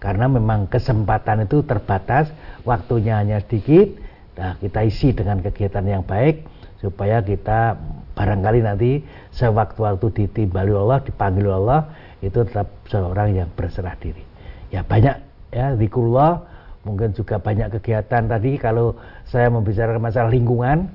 [0.03, 2.29] Karena memang kesempatan itu terbatas,
[2.67, 3.95] waktunya hanya sedikit.
[4.35, 6.43] Nah, kita isi dengan kegiatan yang baik
[6.83, 7.79] supaya kita
[8.19, 14.27] barangkali nanti sewaktu-waktu ditimbali Allah, dipanggil Allah, itu tetap seorang yang berserah diri.
[14.75, 15.23] Ya banyak
[15.55, 16.43] ya zikrullah,
[16.83, 20.91] mungkin juga banyak kegiatan tadi kalau saya membicarakan masalah lingkungan,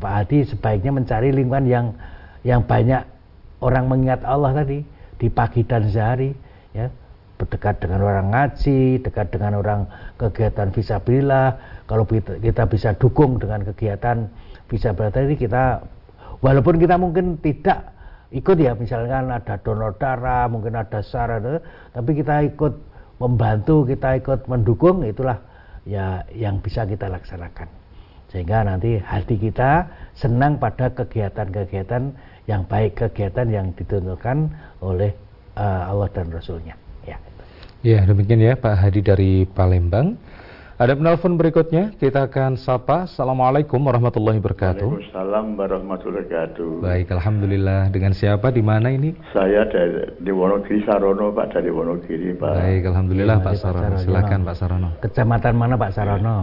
[0.00, 1.86] Pak Hadi sebaiknya mencari lingkungan yang
[2.44, 3.04] yang banyak
[3.60, 4.84] orang mengingat Allah tadi
[5.16, 6.32] di pagi dan sehari
[6.76, 6.92] ya
[7.36, 9.80] berdekat dengan orang ngaji, dekat dengan orang
[10.16, 11.48] kegiatan visabilillah.
[11.84, 12.08] Kalau
[12.40, 14.24] kita bisa dukung dengan kegiatan
[14.72, 15.84] visabilillah tadi kita
[16.40, 17.92] walaupun kita mungkin tidak
[18.34, 21.62] ikut ya misalkan ada donor darah, mungkin ada saran,
[21.94, 22.72] tapi kita ikut
[23.16, 25.40] membantu, kita ikut mendukung itulah
[25.86, 27.68] ya yang bisa kita laksanakan.
[28.28, 29.86] Sehingga nanti hati kita
[30.18, 32.10] senang pada kegiatan-kegiatan
[32.50, 34.50] yang baik, kegiatan yang ditentukan
[34.82, 35.14] oleh
[35.54, 36.74] uh, Allah dan Rasulnya.
[37.06, 37.16] Ya.
[37.86, 40.18] Ya, demikian ya Pak Hadi dari Palembang.
[40.76, 43.08] Ada penelpon berikutnya, kita akan sapa.
[43.08, 44.84] Assalamualaikum warahmatullahi wabarakatuh.
[44.84, 46.68] Waalaikumsalam warahmatullahi wabarakatuh.
[46.84, 47.88] Baik, Alhamdulillah.
[47.88, 49.16] Dengan siapa, di mana ini?
[49.32, 52.60] Saya dari di Wonogiri Sarono, Pak, dari Wonogiri, Pak.
[52.60, 53.88] Baik, Alhamdulillah Ya, Pak Sarono.
[53.88, 54.04] Sarono.
[54.04, 54.88] Silakan Pak Sarono.
[55.00, 56.36] Kecamatan mana Pak Sarono?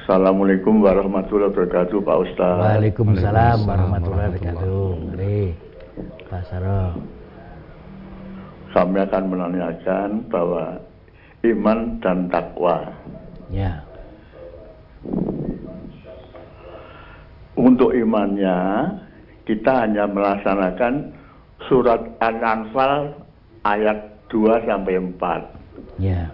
[0.00, 2.56] Assalamualaikum warahmatullahi wabarakatuh, Pak Ustaz.
[2.64, 4.88] Waalaikumsalam Waalaikumsalam warahmatullahi warahmatullahi wabarakatuh.
[5.12, 5.40] Mari,
[6.32, 6.88] Pak Sarono.
[8.72, 10.80] Kami akan menanyakan bahwa
[11.54, 12.90] iman dan takwa.
[13.46, 13.86] Ya,
[17.56, 18.92] Untuk imannya,
[19.48, 21.16] kita hanya melaksanakan
[21.64, 23.16] surat An-Anfal
[23.64, 25.96] ayat 2 sampai 4.
[25.96, 26.28] Ya.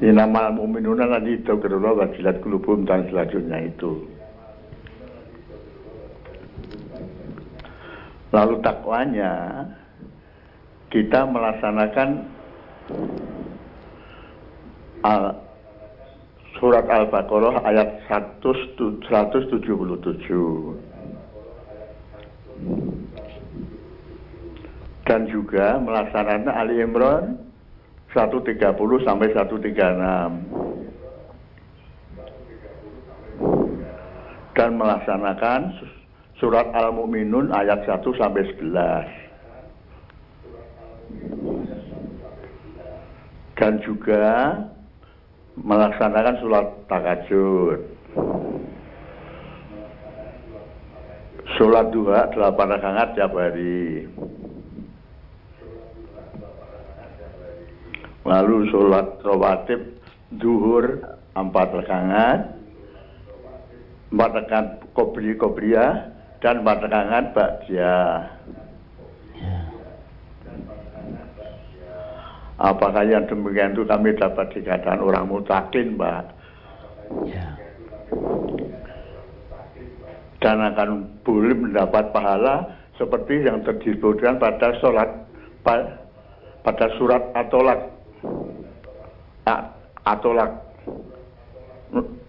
[0.00, 4.00] Inamal mu'minuna nanti dokerullah wajilat kulubum dan selanjutnya itu.
[8.32, 9.32] Lalu takwanya
[10.92, 12.28] kita melaksanakan
[15.08, 15.40] al,
[16.60, 19.72] surat Al-Baqarah ayat 177.
[25.02, 27.40] Dan juga melaksanakan Ali Imran
[28.12, 28.52] 130
[29.08, 29.72] sampai 136
[34.52, 35.60] dan melaksanakan
[36.36, 39.21] surat Al-Mu'minun ayat 1 sampai 11
[43.58, 44.58] dan juga
[45.60, 47.80] melaksanakan surat takajud
[51.52, 54.08] Sholat duha 8 rakaat tiap hari.
[58.22, 59.98] lalu sholat rawatib
[60.38, 61.02] duhur
[61.34, 62.40] empat rakaat
[64.14, 67.98] empat rakaat kobri kobriya dan empat rakaat bakja ya.
[72.62, 76.30] Apakah yang demikian itu kami dapat dikatakan orang mutakin mbak
[77.26, 77.58] ya.
[80.38, 85.10] dan akan boleh mendapat pahala seperti yang terdisebutkan pada sholat
[86.62, 87.90] pada surat atolak
[90.02, 90.50] Atolak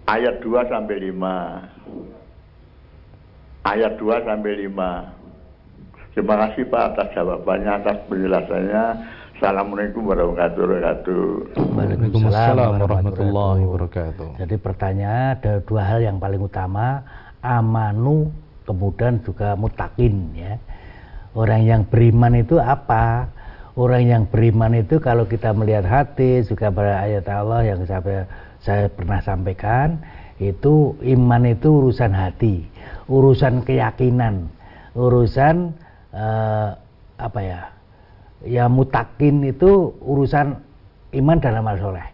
[0.06, 3.66] ayat 2 sampai 5.
[3.66, 6.14] Ayat 2 sampai 5.
[6.14, 8.86] Terima kasih Pak atas jawabannya, atas penjelasannya.
[9.34, 11.22] Assalamualaikum warahmatullahi wabarakatuh.
[11.74, 14.28] Waalaikumsalam warahmatullahi wabarakatuh.
[14.38, 17.02] Jadi pertanyaan ada dua hal yang paling utama,
[17.42, 18.30] amanu
[18.64, 20.54] kemudian juga mutakin ya.
[21.34, 23.28] Orang yang beriman itu apa?
[23.74, 28.30] orang yang beriman itu kalau kita melihat hati juga pada ayat Allah yang saya,
[28.62, 29.98] saya pernah sampaikan
[30.38, 32.66] itu iman itu urusan hati
[33.10, 34.46] urusan keyakinan
[34.94, 35.74] urusan
[36.14, 36.70] eh,
[37.18, 37.62] apa ya
[38.44, 40.60] ya mutakin itu urusan
[41.16, 42.08] iman dan amal soleh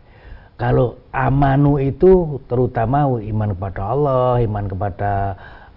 [0.60, 5.12] kalau amanu itu terutama iman kepada Allah iman kepada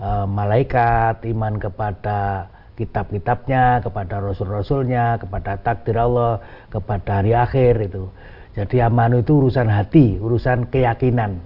[0.01, 6.41] uh, malaikat iman kepada kitab-kitabnya, kepada rasul-rasulnya, kepada takdir Allah,
[6.73, 8.09] kepada hari akhir itu.
[8.53, 11.41] Jadi amanu itu urusan hati, urusan keyakinan.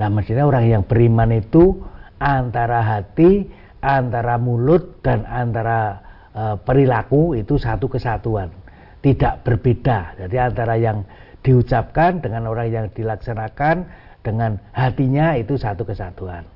[0.00, 1.76] Nah, maksudnya orang yang beriman itu
[2.16, 3.44] antara hati,
[3.84, 6.00] antara mulut dan antara
[6.36, 8.50] perilaku itu satu kesatuan,
[9.02, 10.14] tidak berbeda.
[10.20, 11.02] Jadi antara yang
[11.42, 13.88] diucapkan dengan orang yang dilaksanakan
[14.22, 16.46] dengan hatinya itu satu kesatuan.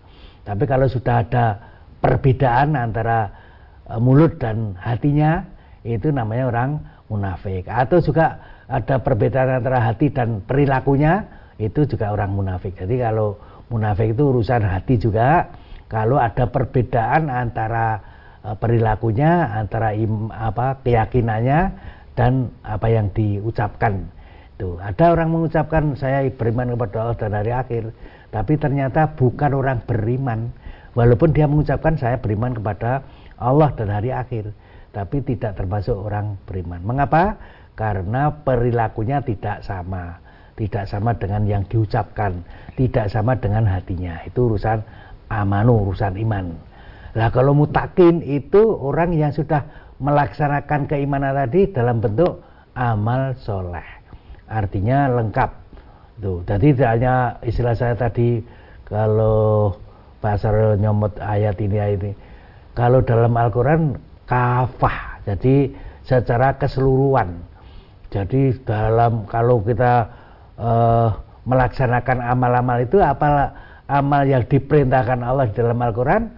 [0.45, 1.59] Tapi kalau sudah ada
[1.99, 3.45] perbedaan antara
[3.85, 5.45] Eh, mulut dan hatinya
[5.85, 6.71] itu namanya orang
[7.13, 11.29] munafik atau juga ada perbedaan antara hati dan perilakunya
[11.61, 13.37] itu juga orang munafik jadi kalau
[13.69, 15.53] munafik itu urusan hati juga
[15.93, 18.01] kalau ada perbedaan antara eh,
[18.53, 21.73] perilakunya antara im, apa keyakinannya
[22.13, 24.05] dan apa yang diucapkan.
[24.55, 27.85] Itu ada orang mengucapkan saya beriman kepada Allah dan hari akhir
[28.29, 30.53] tapi ternyata bukan orang beriman.
[30.95, 33.03] Walaupun dia mengucapkan saya beriman kepada
[33.41, 34.53] Allah dan hari akhir
[34.95, 36.79] tapi tidak termasuk orang beriman.
[36.87, 37.35] Mengapa?
[37.75, 40.23] Karena perilakunya tidak sama.
[40.55, 42.47] Tidak sama dengan yang diucapkan.
[42.79, 44.23] Tidak sama dengan hatinya.
[44.23, 44.79] Itu urusan
[45.35, 46.74] amanu urusan iman
[47.15, 49.63] lah kalau mutakin itu orang yang sudah
[50.03, 52.43] melaksanakan keimanan tadi dalam bentuk
[52.75, 53.87] amal soleh.
[54.51, 55.51] Artinya lengkap.
[56.19, 57.15] Tuh jadi tidak hanya
[57.47, 58.43] istilah saya tadi
[58.87, 59.75] kalau
[60.19, 62.13] pasar nyomot ayat ini ayat ini.
[62.75, 63.95] Kalau dalam Al-Quran
[64.27, 65.71] kafah, jadi
[66.03, 67.39] secara keseluruhan.
[68.11, 70.11] Jadi dalam kalau kita
[70.59, 71.15] uh,
[71.47, 73.55] melaksanakan amal-amal itu apa
[73.87, 76.31] amal yang diperintahkan Allah dalam Al-Quran,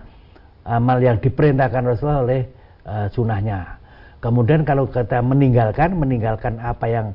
[0.66, 2.42] amal yang diperintahkan Rasulullah oleh
[2.84, 3.78] uh, sunnahnya.
[4.18, 7.06] Kemudian kalau kita meninggalkan, meninggalkan apa yang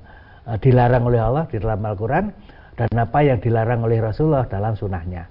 [0.47, 2.31] uh, dilarang oleh Allah di dalam Al-Quran
[2.79, 5.27] dan apa yang dilarang oleh Rasulullah dalam sunnahnya.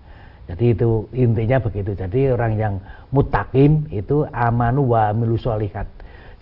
[0.51, 1.95] Jadi itu intinya begitu.
[1.95, 2.75] Jadi orang yang
[3.15, 5.87] mutakin itu amanu wa amilu solihat.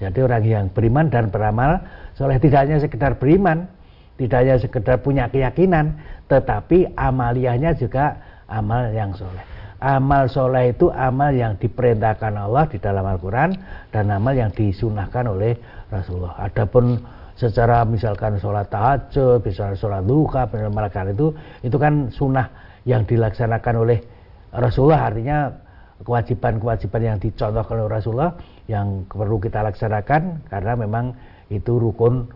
[0.01, 1.83] Jadi orang yang beriman dan beramal
[2.17, 3.69] soleh tidak hanya sekedar beriman,
[4.17, 5.99] tidak hanya sekedar punya keyakinan,
[6.31, 8.17] tetapi amaliyahnya juga
[8.49, 9.58] amal yang soleh.
[9.79, 13.55] Amal soleh itu amal yang diperintahkan Allah di dalam Al-Quran
[13.95, 15.55] dan amal yang disunahkan oleh
[15.87, 16.35] Rasulullah.
[16.43, 16.99] Adapun
[17.39, 21.31] secara misalkan sholat tahajud, misalkan sholat duha, melakukan itu,
[21.63, 22.51] itu kan sunnah
[22.83, 24.03] yang dilaksanakan oleh
[24.51, 25.55] Rasulullah artinya
[26.03, 28.33] kewajiban-kewajiban yang dicontohkan oleh Rasulullah
[28.67, 31.15] yang perlu kita laksanakan karena memang
[31.55, 32.27] itu rukun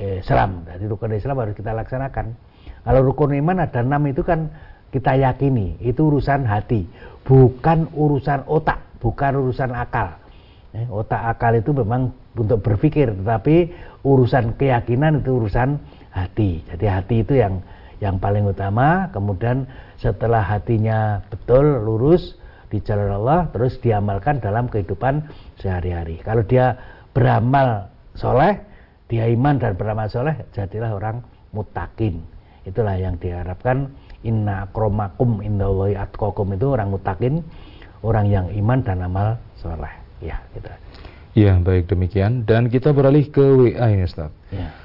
[0.00, 0.64] eh, Islam.
[0.64, 2.32] Jadi rukun Islam harus kita laksanakan.
[2.80, 4.48] Kalau rukun iman ada enam itu kan
[4.90, 6.86] kita yakini itu urusan hati,
[7.22, 10.18] bukan urusan otak, bukan urusan akal.
[10.70, 13.74] Eh, otak akal itu memang untuk berpikir, tetapi
[14.06, 15.78] urusan keyakinan itu urusan
[16.14, 16.62] hati.
[16.70, 17.62] Jadi hati itu yang
[17.98, 19.10] yang paling utama.
[19.10, 19.66] Kemudian
[19.98, 22.38] setelah hatinya betul lurus
[22.70, 25.26] di jalan Allah, terus diamalkan dalam kehidupan
[25.58, 26.22] sehari-hari.
[26.22, 26.78] Kalau dia
[27.10, 28.62] beramal soleh,
[29.10, 32.22] dia iman dan beramal soleh, jadilah orang mutakin.
[32.62, 33.90] Itulah yang diharapkan.
[34.20, 37.40] Inna kromakum indallahi atkokum itu orang mutakin,
[38.04, 39.92] orang yang iman dan amal soleh.
[40.20, 40.68] Ya, gitu.
[41.32, 42.44] Ya, baik demikian.
[42.44, 44.28] Dan kita beralih ke WA ini, Ustaz.
[44.52, 44.76] Ya.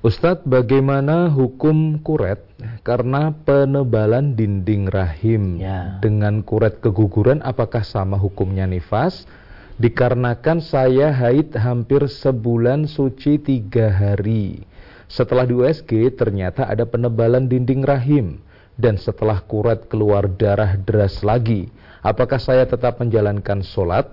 [0.00, 2.40] Ustadz, bagaimana hukum kuret
[2.88, 6.00] karena penebalan dinding rahim ya.
[6.00, 9.28] dengan kuret keguguran apakah sama hukumnya nifas?
[9.76, 14.64] Dikarenakan saya haid hampir sebulan suci tiga hari.
[15.10, 18.38] Setelah di USG ternyata ada penebalan dinding rahim
[18.78, 21.66] dan setelah kuret keluar darah deras lagi.
[21.98, 24.06] Apakah saya tetap menjalankan sholat?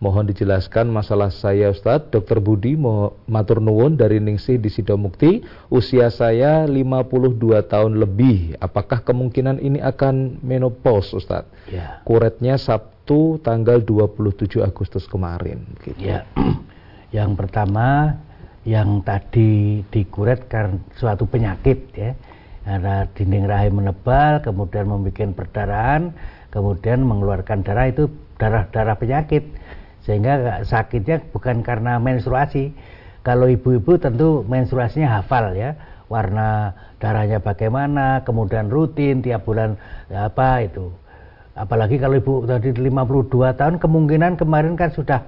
[0.00, 2.40] Mohon dijelaskan masalah saya Ustadz, Dr.
[2.40, 2.72] Budi
[3.28, 5.44] Matur Nuwun dari Ningsih di Sidomukti.
[5.68, 7.36] Usia saya 52
[7.68, 8.56] tahun lebih.
[8.64, 11.52] Apakah kemungkinan ini akan menopause Ustadz?
[11.68, 12.00] Ya.
[12.08, 15.68] Kuretnya Sabtu tanggal 27 Agustus kemarin.
[15.84, 16.00] Gitu.
[16.00, 16.24] Ya.
[17.16, 18.16] Yang pertama,
[18.68, 22.12] yang tadi dikuret karena suatu penyakit ya.
[22.68, 26.12] Ada dinding rahim menebal, kemudian membuat perdarahan,
[26.52, 29.48] kemudian mengeluarkan darah itu darah-darah penyakit.
[30.04, 32.72] Sehingga sakitnya bukan karena menstruasi.
[33.24, 35.76] Kalau ibu-ibu tentu menstruasinya hafal ya.
[36.10, 39.78] Warna darahnya bagaimana kemudian rutin tiap bulan
[40.10, 40.90] ya apa itu.
[41.54, 45.22] Apalagi kalau ibu tadi 52 tahun kemungkinan kemarin kan sudah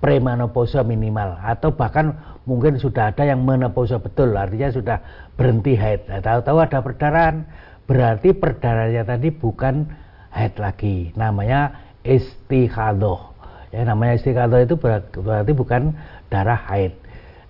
[0.00, 2.16] premenopausa minimal atau bahkan
[2.48, 4.98] mungkin sudah ada yang menopausa betul artinya sudah
[5.38, 7.46] berhenti haid nah, tahu-tahu ada perdarahan
[7.86, 9.86] berarti perdarahannya tadi bukan
[10.34, 13.32] haid lagi namanya istihadoh
[13.72, 15.96] Ya namanya istiqadah itu berarti bukan
[16.28, 16.92] darah haid.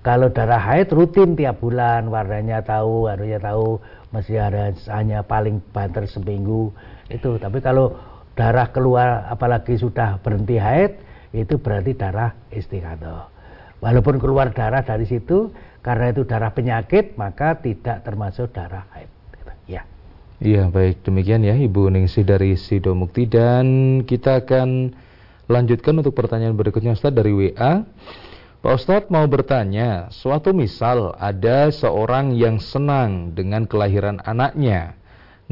[0.07, 3.82] Kalau darah haid rutin tiap bulan, warnanya tahu, harusnya tahu,
[4.14, 6.70] masih ada hanya paling banter seminggu
[7.11, 7.43] itu.
[7.43, 7.99] Tapi kalau
[8.38, 10.95] darah keluar apalagi sudah berhenti haid,
[11.34, 13.31] itu berarti darah istiqadah.
[13.82, 15.50] Walaupun keluar darah dari situ,
[15.82, 19.10] karena itu darah penyakit, maka tidak termasuk darah haid.
[19.66, 19.82] Ya.
[20.38, 24.94] Iya, baik demikian ya Ibu Ningsih dari Sidomukti dan kita akan
[25.52, 27.84] Lanjutkan untuk pertanyaan berikutnya Ustaz dari WA.
[28.62, 34.96] Pak Ustadz mau bertanya, suatu misal ada seorang yang senang dengan kelahiran anaknya,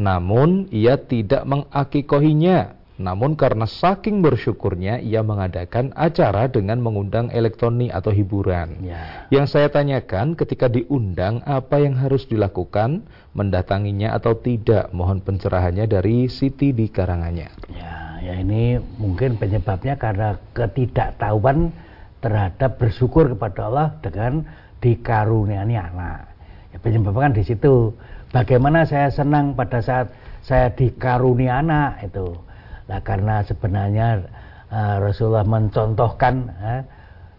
[0.00, 2.79] namun ia tidak mengakikohinya.
[3.00, 8.84] Namun karena saking bersyukurnya, ia mengadakan acara dengan mengundang elektronik atau hiburan.
[8.84, 9.24] Ya.
[9.32, 14.92] Yang saya tanyakan, ketika diundang, apa yang harus dilakukan, mendatanginya atau tidak?
[14.92, 17.48] Mohon pencerahannya dari Siti di Karangannya.
[17.72, 21.72] Ya ya ini mungkin penyebabnya karena ketidaktahuan
[22.20, 24.44] terhadap bersyukur kepada Allah dengan
[24.84, 26.28] dikaruniai anak.
[26.70, 27.96] Ya, penyebabnya kan di situ.
[28.30, 30.12] Bagaimana saya senang pada saat
[30.44, 32.36] saya dikaruniai anak itu.
[32.90, 34.26] Nah, karena sebenarnya
[34.66, 36.82] uh, Rasulullah mencontohkan uh,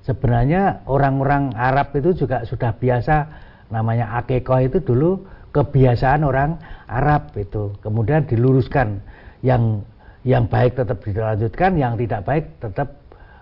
[0.07, 3.27] sebenarnya orang-orang Arab itu juga sudah biasa
[3.67, 6.55] namanya akikoh itu dulu kebiasaan orang
[6.87, 7.75] Arab itu.
[7.83, 9.03] Kemudian diluruskan
[9.43, 9.83] yang
[10.23, 12.87] yang baik tetap dilanjutkan, yang tidak baik tetap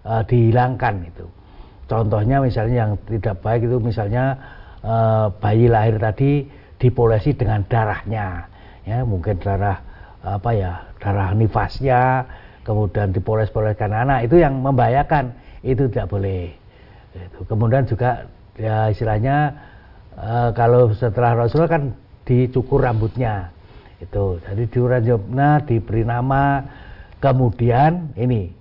[0.02, 1.30] uh, dihilangkan itu.
[1.86, 4.34] Contohnya misalnya yang tidak baik itu misalnya
[4.82, 6.50] uh, bayi lahir tadi
[6.82, 8.50] dipolesi dengan darahnya,
[8.88, 9.89] ya mungkin darah
[10.24, 12.26] apa ya darah nifasnya,
[12.68, 13.92] kemudian dipoles-poleskan.
[13.92, 15.32] Anak itu yang membahayakan,
[15.64, 16.52] itu tidak boleh.
[17.48, 19.56] Kemudian juga ya istilahnya
[20.20, 21.84] uh, kalau setelah Rasulullah kan
[22.28, 23.50] dicukur rambutnya,
[24.00, 24.40] itu.
[24.44, 26.64] Jadi diuranjobna diberi nama
[27.20, 28.52] kemudian ini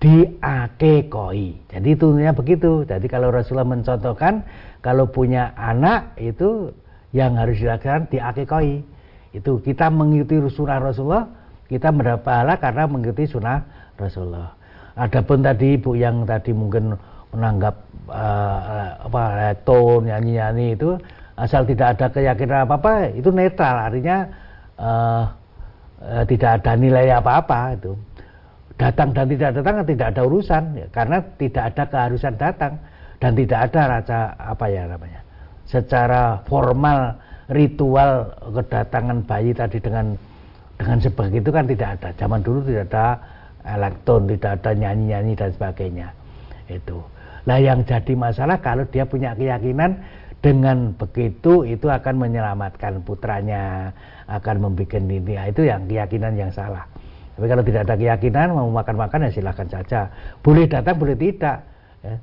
[0.00, 1.68] diakekoi.
[1.68, 2.86] Jadi itunya begitu.
[2.88, 4.46] Jadi kalau Rasulullah mencontohkan
[4.80, 6.72] kalau punya anak itu
[7.12, 8.80] yang harus dilakukan diakekoi
[9.30, 11.26] itu kita mengikuti sunnah Rasulullah
[11.70, 13.62] kita mendapat pahala karena mengikuti sunnah
[13.94, 14.50] Rasulullah.
[14.98, 16.98] Adapun tadi ibu yang tadi mungkin
[17.30, 17.78] menanggap
[18.10, 20.98] uh, apa tone nyanyi-nyanyi itu
[21.38, 23.86] asal tidak ada keyakinan apa-apa itu netral.
[23.86, 24.18] Artinya
[24.82, 25.24] uh,
[26.02, 27.94] uh, tidak ada nilai apa-apa itu.
[28.74, 32.72] Datang dan tidak datang kan tidak ada urusan ya, karena tidak ada keharusan datang
[33.20, 35.20] dan tidak ada rasa apa ya namanya
[35.68, 37.14] secara formal
[37.50, 40.14] ritual kedatangan bayi tadi dengan
[40.80, 43.06] dengan sebegitu kan tidak ada zaman dulu tidak ada
[43.76, 46.08] elektron, tidak ada nyanyi-nyanyi dan sebagainya.
[46.70, 47.04] Itu.
[47.44, 50.00] Nah yang jadi masalah kalau dia punya keyakinan
[50.40, 53.92] dengan begitu itu akan menyelamatkan putranya,
[54.24, 55.20] akan membuat ini.
[55.20, 56.88] Nah, itu yang keyakinan yang salah.
[57.36, 60.08] Tapi kalau tidak ada keyakinan mau makan-makan ya silahkan saja.
[60.40, 61.60] Boleh datang, boleh tidak.
[62.00, 62.16] Ya.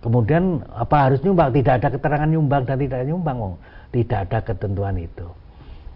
[0.00, 1.52] Kemudian apa harus nyumbang?
[1.52, 3.56] Tidak ada keterangan nyumbang dan tidak nyumbang, oh.
[3.92, 5.28] tidak ada ketentuan itu.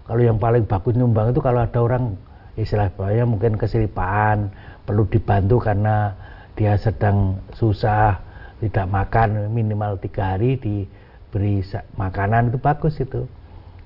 [0.04, 2.12] Kalau yang paling bagus nyumbang itu kalau ada orang
[2.60, 4.52] istilah bahaya mungkin kesilipaan,
[4.84, 6.12] perlu dibantu karena
[6.52, 8.20] dia sedang susah,
[8.60, 11.64] tidak makan minimal tiga hari diberi
[11.96, 13.24] makanan itu bagus itu.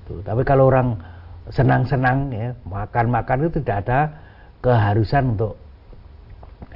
[0.03, 0.19] Tuh.
[0.27, 0.99] Tapi kalau orang
[1.49, 3.99] senang-senang ya makan-makan itu tidak ada
[4.59, 5.55] keharusan untuk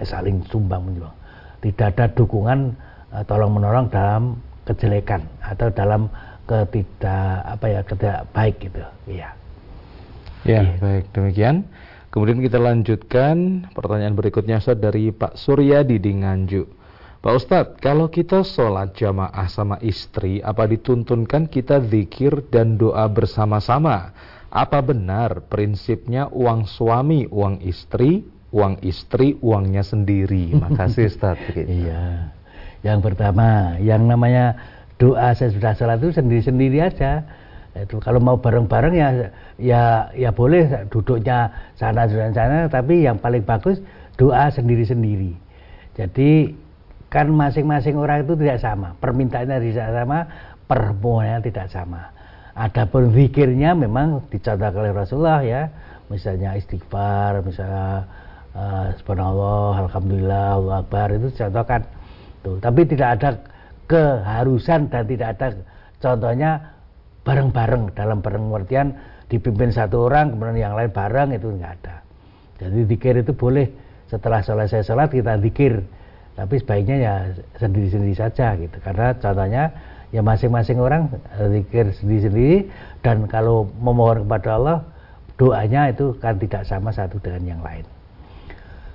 [0.02, 1.14] saling sumbang menyumbang.
[1.60, 2.76] Tidak ada dukungan
[3.30, 6.10] tolong menolong dalam kejelekan atau dalam
[6.50, 8.84] ketidak apa ya ketidak baik gitu.
[9.08, 9.30] Iya.
[10.44, 10.76] Ya, iya.
[10.82, 11.70] baik demikian.
[12.14, 16.68] Kemudian kita lanjutkan pertanyaan berikutnya Ustaz dari Pak Suryadi di Nganjuk.
[17.24, 24.12] Pak Ustadz, kalau kita sholat jamaah sama istri, apa dituntunkan kita zikir dan doa bersama-sama?
[24.52, 30.52] Apa benar prinsipnya uang suami, uang istri, uang istri, uangnya sendiri?
[30.54, 31.40] Makasih Ustaz.
[31.56, 32.36] Iya.
[32.84, 34.60] Yang pertama, yang namanya
[35.00, 37.24] doa saya sudah sholat itu sendiri-sendiri aja.
[37.74, 39.10] Itu kalau mau bareng-bareng ya
[39.58, 39.82] ya
[40.14, 43.82] ya boleh duduknya sana sana sana, tapi yang paling bagus
[44.20, 45.34] doa sendiri-sendiri.
[45.98, 46.54] Jadi
[47.10, 50.18] kan masing-masing orang itu tidak sama, permintaannya tidak sama,
[50.66, 52.02] permohonannya tidak sama.
[52.54, 55.70] Adapun zikirnya memang dicontohkan oleh Rasulullah ya,
[56.14, 58.06] misalnya istighfar, misalnya
[58.54, 61.82] uh, subhanallah, alhamdulillah, Allah akbar itu dicontohkan.
[62.44, 63.30] Tuh, tapi tidak ada
[63.88, 65.48] keharusan dan tidak ada
[66.04, 66.52] contohnya
[67.24, 68.92] bareng-bareng dalam pengertian
[69.32, 71.96] dipimpin satu orang kemudian yang lain bareng itu enggak ada.
[72.60, 73.68] Jadi zikir itu boleh
[74.12, 75.82] setelah selesai sholat kita zikir
[76.34, 77.14] tapi sebaiknya ya
[77.62, 79.64] sendiri-sendiri saja gitu karena contohnya
[80.14, 81.10] ya masing-masing orang
[81.50, 82.70] zikir sendiri-sendiri
[83.02, 84.78] dan kalau memohon kepada Allah
[85.38, 87.86] doanya itu kan tidak sama satu dengan yang lain.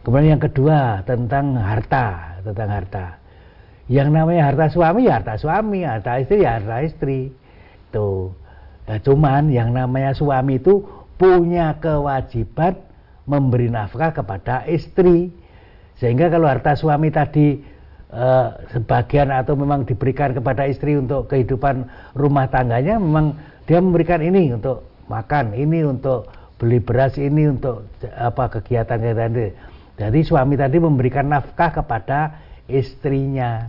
[0.06, 3.06] Kemudian yang kedua tentang harta, tentang harta.
[3.88, 7.32] Yang namanya harta suami ya harta suami, harta istri ya harta istri.
[7.88, 8.36] Tuh.
[8.84, 10.84] Nah, cuman yang namanya suami itu
[11.16, 12.76] punya kewajiban
[13.24, 15.32] memberi nafkah kepada istri.
[15.96, 17.58] Sehingga kalau harta suami tadi
[18.12, 23.36] uh, sebagian atau memang diberikan kepada istri untuk kehidupan rumah tangganya memang
[23.68, 27.86] dia memberikan ini untuk makan ini untuk beli beras ini untuk
[28.16, 29.48] apa kegiatan-kegiatan itu
[29.98, 33.66] jadi suami tadi memberikan nafkah kepada istrinya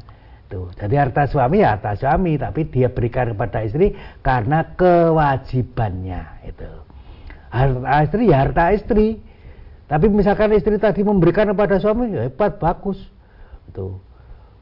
[0.50, 3.94] tuh jadi harta suami ya harta suami tapi dia berikan kepada istri
[4.26, 6.72] karena kewajibannya itu
[7.54, 9.08] harta istri ya harta istri
[9.86, 12.98] tapi misalkan istri tadi memberikan kepada suami ya hebat bagus
[13.70, 14.02] itu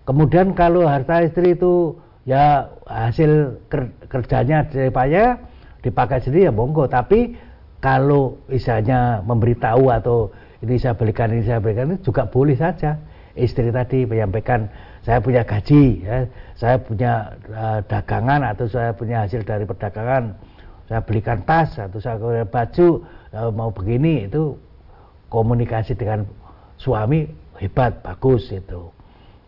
[0.08, 3.60] Kemudian kalau harta istri itu ya hasil
[4.08, 5.36] kerjanya daripada
[5.84, 6.88] dipakai sendiri ya monggo.
[6.88, 7.36] Tapi
[7.84, 10.32] kalau misalnya memberitahu atau
[10.64, 12.96] ini saya belikan ini saya belikan ini juga boleh saja.
[13.36, 14.72] Istri tadi menyampaikan
[15.08, 16.28] saya punya gaji, ya,
[16.60, 20.36] saya punya uh, dagangan atau saya punya hasil dari perdagangan,
[20.91, 24.60] saya belikan tas atau saya punya baju uh, mau begini itu
[25.32, 26.28] komunikasi dengan
[26.76, 27.24] suami
[27.55, 28.91] hebat bagus itu.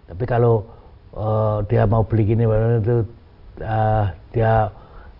[0.08, 0.64] Tapi kalau
[1.12, 2.48] uh, dia mau beli gini
[2.80, 3.04] itu
[3.60, 4.72] uh, dia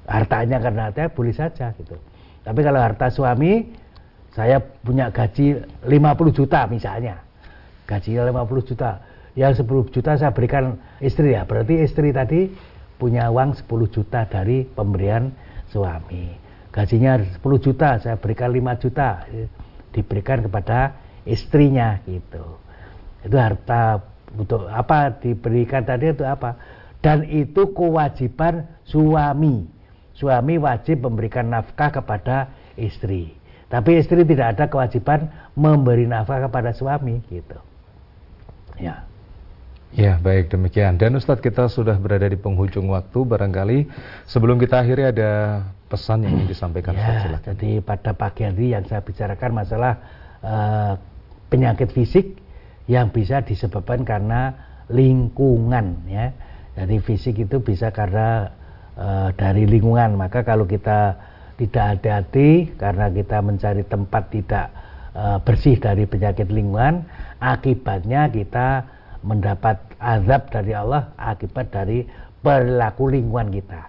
[0.08, 2.00] hartanya karena harta boleh saja gitu.
[2.48, 3.76] Tapi kalau harta suami
[4.32, 7.28] saya punya gaji 50 juta misalnya.
[7.84, 11.46] Gajinya 50 juta yang 10 juta saya berikan istri ya.
[11.46, 12.50] Berarti istri tadi
[12.98, 15.32] punya uang 10 juta dari pemberian
[15.70, 16.34] suami.
[16.70, 19.26] Gajinya 10 juta saya berikan 5 juta
[19.94, 22.58] diberikan kepada istrinya gitu.
[23.26, 24.02] Itu harta
[24.38, 26.58] untuk apa diberikan tadi itu apa?
[27.00, 29.66] Dan itu kewajiban suami.
[30.14, 33.32] Suami wajib memberikan nafkah kepada istri.
[33.72, 37.56] Tapi istri tidak ada kewajiban memberi nafkah kepada suami gitu.
[38.76, 39.09] Ya
[39.90, 43.90] Ya baik demikian dan Ustadz kita sudah berada di penghujung waktu barangkali
[44.30, 48.86] sebelum kita akhiri ada pesan yang ingin disampaikan ya, Ustadz Jadi pada pagi hari yang
[48.86, 49.94] saya bicarakan masalah
[50.46, 50.94] uh,
[51.50, 52.38] penyakit fisik
[52.86, 54.54] yang bisa disebabkan karena
[54.90, 56.34] lingkungan ya.
[56.74, 58.50] Jadi fisik itu bisa karena
[58.98, 60.18] e, dari lingkungan.
[60.18, 61.18] Maka kalau kita
[61.60, 64.68] tidak hati-hati karena kita mencari tempat tidak
[65.14, 67.06] e, bersih dari penyakit lingkungan,
[67.38, 68.88] akibatnya kita
[69.24, 72.08] mendapat azab dari Allah akibat dari
[72.40, 73.82] perilaku lingkungan kita.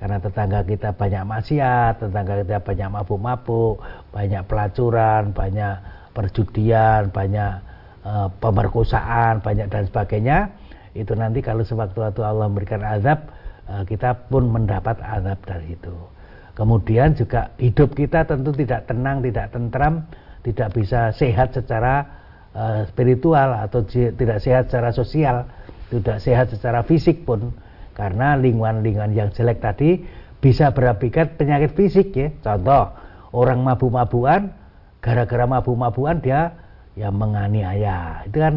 [0.00, 3.84] Karena tetangga kita banyak maksiat, tetangga kita banyak mabuk-mabuk,
[4.16, 5.76] banyak pelacuran, banyak
[6.16, 7.60] perjudian, banyak
[8.08, 10.38] uh, pemerkosaan, banyak dan sebagainya,
[10.96, 13.28] itu nanti kalau sewaktu-waktu Allah memberikan azab,
[13.68, 15.92] uh, kita pun mendapat azab dari itu.
[16.56, 20.08] Kemudian juga hidup kita tentu tidak tenang, tidak tentram,
[20.42, 22.08] tidak bisa sehat secara
[22.90, 25.36] spiritual atau tidak sehat secara sosial,
[25.90, 27.54] tidak sehat secara fisik pun
[27.94, 30.02] karena lingkungan-lingkungan yang jelek tadi
[30.40, 32.28] bisa berakibat penyakit fisik ya.
[32.42, 32.90] Contoh,
[33.30, 34.50] orang mabuk-mabukan
[34.98, 36.40] gara-gara mabuk-mabukan dia
[36.98, 38.26] ya menganiaya.
[38.26, 38.54] Itu kan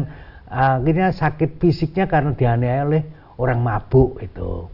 [0.48, 3.02] akhirnya sakit fisiknya karena dianiaya oleh
[3.38, 4.66] orang mabuk itu.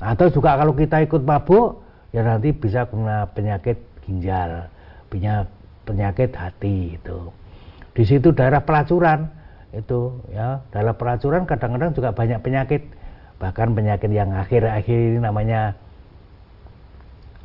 [0.00, 1.82] Atau juga kalau kita ikut mabuk
[2.14, 4.70] ya nanti bisa kena penyakit ginjal,
[5.10, 5.46] punya
[5.84, 7.39] penyakit hati itu.
[7.94, 9.28] Di situ daerah pelacuran.
[9.70, 12.82] Itu ya, daerah pelacuran kadang-kadang juga banyak penyakit.
[13.38, 15.72] Bahkan penyakit yang akhir-akhir ini namanya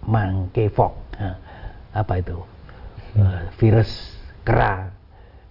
[0.04, 1.38] monkeypox nah,
[1.96, 2.38] apa itu?
[3.16, 3.90] Uh, virus
[4.44, 4.92] kera.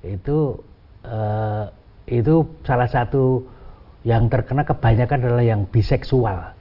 [0.05, 0.61] Itu
[1.07, 1.71] uh,
[2.05, 3.41] itu salah satu
[4.05, 6.53] yang terkena kebanyakan adalah yang biseksual.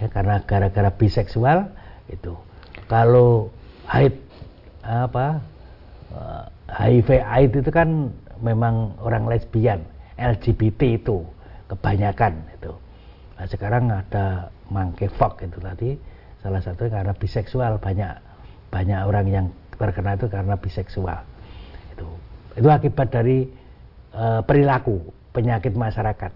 [0.00, 1.68] Ya karena gara-gara biseksual
[2.08, 2.32] itu.
[2.88, 3.52] Kalau
[3.88, 4.16] HIV
[4.86, 5.40] apa
[6.14, 6.44] eh,
[6.76, 8.12] HIV AIDS itu kan
[8.44, 9.80] memang orang lesbian
[10.20, 11.24] LGBT itu
[11.72, 12.72] kebanyakan itu.
[13.36, 15.90] Nah, sekarang ada monkeypox itu tadi
[16.44, 18.12] salah satu karena biseksual banyak
[18.68, 19.46] banyak orang yang
[19.76, 21.20] terkena itu karena biseksual
[21.96, 22.08] itu.
[22.56, 23.48] Itu akibat dari
[24.12, 25.00] e, perilaku
[25.32, 26.32] penyakit masyarakat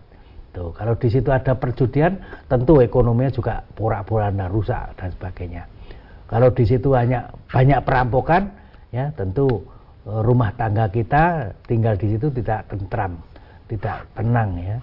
[0.51, 2.21] tuh kalau di situ ada perjudian
[2.51, 5.63] tentu ekonominya juga porak-poranda rusak dan sebagainya.
[6.29, 8.51] Kalau di situ hanya banyak perampokan
[8.93, 9.63] ya tentu
[10.07, 13.21] rumah tangga kita tinggal di situ tidak tentram
[13.69, 14.77] tidak tenang ya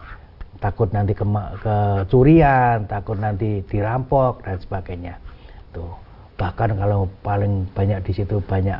[0.57, 1.25] takut nanti ke
[1.61, 5.15] kecurian, takut nanti dirampok dan sebagainya.
[5.73, 5.93] Tuh.
[6.37, 8.77] Bahkan kalau paling banyak di situ banyak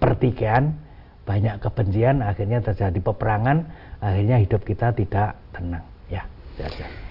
[0.00, 0.72] pertikaian,
[1.24, 3.64] banyak kebencian, akhirnya terjadi peperangan,
[4.04, 5.84] akhirnya hidup kita tidak tenang.
[6.12, 6.24] Ya,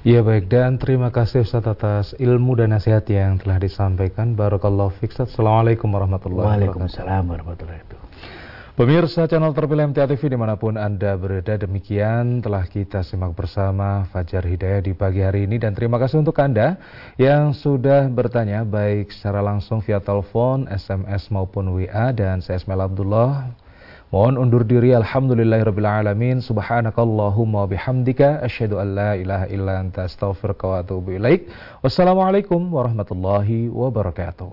[0.06, 4.38] Iya baik dan terima kasih Ustaz atas ilmu dan nasihat yang telah disampaikan.
[4.38, 5.18] Barakallahu fiik.
[5.18, 6.70] Assalamualaikum warahmatullahi wabarakatuh.
[6.70, 8.09] Waalaikumsalam warahmatullahi wabarakatuh.
[8.80, 14.08] Pemirsa channel terpilih MTA TV di mana pun Anda berada demikian telah kita simak bersama
[14.08, 15.60] Fajar Hidayah di pagi hari ini.
[15.60, 16.80] Dan terima kasih untuk Anda
[17.20, 23.52] yang sudah bertanya baik secara langsung via telepon, SMS maupun WA dan saya Ismail Abdullah
[24.16, 24.96] Mohon undur diri.
[24.96, 31.52] Alhamdulillahirrabbilalamin subhanakallahumma bihamdika asyhadu an la ilaha illa anta astaghfiruka wa atubu ilaik.
[31.84, 34.50] Wassalamualaikum warahmatullahi wabarakatuh